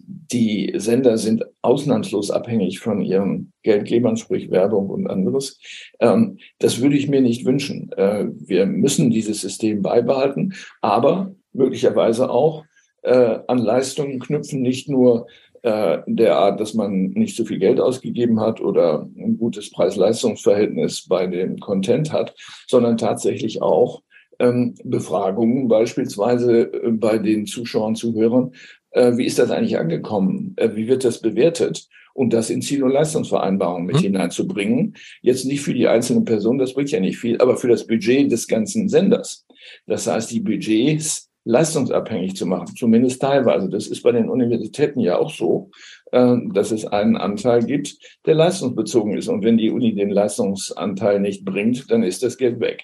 die 0.01 0.73
Sender 0.77 1.19
sind 1.19 1.45
ausnahmslos 1.61 2.31
abhängig 2.31 2.79
von 2.79 3.01
ihren 3.01 3.53
Geldgebern, 3.61 4.17
sprich 4.17 4.49
Werbung 4.49 4.89
und 4.89 5.07
anderes. 5.07 5.59
Ähm, 5.99 6.39
das 6.57 6.81
würde 6.81 6.95
ich 6.95 7.07
mir 7.07 7.21
nicht 7.21 7.45
wünschen. 7.45 7.91
Wir 7.91 8.65
müssen 8.65 9.11
dieses 9.11 9.41
System 9.41 9.83
beibehalten, 9.83 10.53
aber 10.81 11.35
möglicherweise 11.53 12.31
auch 12.31 12.63
äh, 13.03 13.39
an 13.47 13.57
Leistungen 13.57 14.19
knüpfen, 14.19 14.61
nicht 14.61 14.89
nur 14.89 15.27
äh, 15.61 15.99
der 16.07 16.37
Art, 16.37 16.59
dass 16.59 16.73
man 16.73 17.09
nicht 17.09 17.35
so 17.35 17.45
viel 17.45 17.59
Geld 17.59 17.79
ausgegeben 17.79 18.39
hat 18.39 18.61
oder 18.61 19.09
ein 19.17 19.37
gutes 19.37 19.71
Preis-Leistungs-Verhältnis 19.71 21.05
bei 21.07 21.27
dem 21.27 21.59
Content 21.59 22.13
hat, 22.13 22.33
sondern 22.67 22.97
tatsächlich 22.97 23.61
auch 23.61 24.01
ähm, 24.39 24.75
Befragungen 24.83 25.67
beispielsweise 25.67 26.71
äh, 26.73 26.91
bei 26.91 27.17
den 27.17 27.45
Zuschauern, 27.45 27.95
Zuhörern. 27.95 28.53
Äh, 28.91 29.17
wie 29.17 29.25
ist 29.25 29.37
das 29.37 29.51
eigentlich 29.51 29.77
angekommen? 29.77 30.53
Äh, 30.55 30.75
wie 30.75 30.87
wird 30.87 31.03
das 31.03 31.21
bewertet? 31.21 31.87
Und 32.13 32.33
das 32.33 32.49
in 32.49 32.61
Ziel- 32.61 32.83
und 32.83 32.91
Leistungsvereinbarungen 32.91 33.85
mit 33.85 33.97
mhm. 33.97 34.01
hineinzubringen. 34.01 34.95
Jetzt 35.21 35.45
nicht 35.45 35.61
für 35.61 35.73
die 35.73 35.87
einzelne 35.87 36.21
Person, 36.21 36.57
das 36.57 36.73
bringt 36.73 36.91
ja 36.91 36.99
nicht 36.99 37.17
viel, 37.17 37.39
aber 37.39 37.55
für 37.55 37.67
das 37.67 37.85
Budget 37.85 38.31
des 38.31 38.47
ganzen 38.47 38.89
Senders. 38.89 39.45
Das 39.85 40.07
heißt, 40.07 40.31
die 40.31 40.39
Budgets 40.39 41.28
leistungsabhängig 41.49 42.35
zu 42.35 42.45
machen, 42.45 42.75
zumindest 42.75 43.21
teilweise. 43.21 43.69
Das 43.69 43.87
ist 43.87 44.03
bei 44.03 44.11
den 44.11 44.29
Universitäten 44.29 44.99
ja 44.99 45.17
auch 45.17 45.31
so, 45.31 45.71
äh, 46.11 46.35
dass 46.53 46.71
es 46.71 46.85
einen 46.85 47.17
Anteil 47.17 47.65
gibt, 47.65 47.97
der 48.27 48.35
leistungsbezogen 48.35 49.17
ist. 49.17 49.27
Und 49.27 49.43
wenn 49.43 49.57
die 49.57 49.71
Uni 49.71 49.95
den 49.95 50.11
Leistungsanteil 50.11 51.19
nicht 51.19 51.43
bringt, 51.45 51.89
dann 51.89 52.03
ist 52.03 52.21
das 52.21 52.37
Geld 52.37 52.59
weg. 52.59 52.83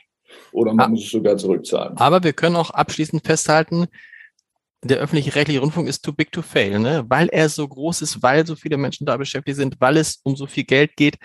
Oder 0.51 0.73
man 0.73 0.88
ah, 0.88 0.89
muss 0.89 1.04
es 1.04 1.12
sogar 1.12 1.38
zurückzahlen. 1.38 1.95
Aber 1.97 2.23
wir 2.23 2.34
können 2.34 2.56
auch 2.56 2.71
abschließend 2.71 3.25
festhalten, 3.25 3.86
der 4.84 4.97
öffentlich-rechtliche 4.97 5.60
Rundfunk 5.60 5.88
ist 5.88 6.04
too 6.04 6.13
big 6.13 6.32
to 6.32 6.41
fail, 6.41 6.80
ne? 6.80 7.06
weil 7.08 7.28
er 7.30 7.49
so 7.49 7.67
groß 7.67 8.01
ist, 8.01 8.23
weil 8.23 8.47
so 8.47 8.56
viele 8.56 8.78
Menschen 8.78 9.06
da 9.06 9.15
beschäftigt 9.17 9.58
sind, 9.58 9.80
weil 9.80 9.97
es 9.97 10.19
um 10.23 10.36
so 10.36 10.47
viel 10.47 10.63
Geld 10.63 10.95
geht, 10.95 11.17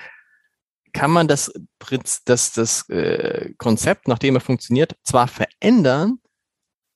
kann 0.92 1.10
man 1.10 1.26
das, 1.28 1.52
das, 2.24 2.52
das 2.52 2.88
äh, 2.88 3.52
Konzept, 3.56 4.08
nachdem 4.08 4.34
er 4.34 4.40
funktioniert, 4.40 4.96
zwar 5.04 5.28
verändern, 5.28 6.18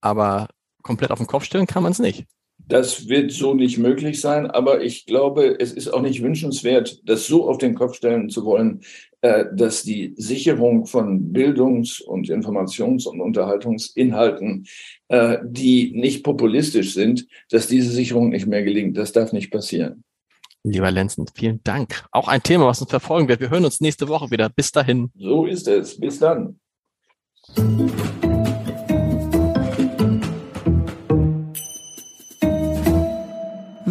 aber 0.04 0.48
komplett 0.82 1.10
auf 1.10 1.18
den 1.18 1.26
Kopf 1.26 1.44
stellen 1.44 1.66
kann 1.66 1.82
man 1.82 1.92
es 1.92 1.98
nicht. 1.98 2.26
Das 2.66 3.08
wird 3.08 3.32
so 3.32 3.52
nicht 3.52 3.78
möglich 3.78 4.20
sein, 4.20 4.50
aber 4.50 4.82
ich 4.82 5.06
glaube, 5.06 5.56
es 5.58 5.72
ist 5.72 5.88
auch 5.88 6.00
nicht 6.00 6.22
wünschenswert, 6.22 7.00
das 7.04 7.26
so 7.26 7.48
auf 7.48 7.58
den 7.58 7.74
Kopf 7.74 7.94
stellen 7.96 8.30
zu 8.30 8.44
wollen, 8.44 8.80
äh, 9.20 9.46
dass 9.52 9.82
die 9.82 10.14
Sicherung 10.16 10.86
von 10.86 11.32
Bildungs- 11.32 12.00
und 12.00 12.30
Informations- 12.30 13.06
und 13.06 13.20
Unterhaltungsinhalten, 13.20 14.66
äh, 15.08 15.38
die 15.44 15.92
nicht 15.94 16.22
populistisch 16.22 16.94
sind, 16.94 17.26
dass 17.50 17.66
diese 17.66 17.90
Sicherung 17.90 18.30
nicht 18.30 18.46
mehr 18.46 18.62
gelingt. 18.62 18.96
Das 18.96 19.12
darf 19.12 19.32
nicht 19.32 19.50
passieren. 19.50 20.04
Lieber 20.62 20.90
Lenzen, 20.90 21.26
vielen 21.34 21.60
Dank. 21.64 22.06
Auch 22.12 22.28
ein 22.28 22.42
Thema, 22.42 22.66
was 22.66 22.80
uns 22.80 22.90
verfolgen 22.90 23.28
wird. 23.28 23.40
Wir 23.40 23.50
hören 23.50 23.66
uns 23.66 23.82
nächste 23.82 24.08
Woche 24.08 24.30
wieder. 24.30 24.48
Bis 24.48 24.72
dahin. 24.72 25.10
So 25.14 25.44
ist 25.44 25.68
es. 25.68 26.00
Bis 26.00 26.18
dann. 26.18 26.58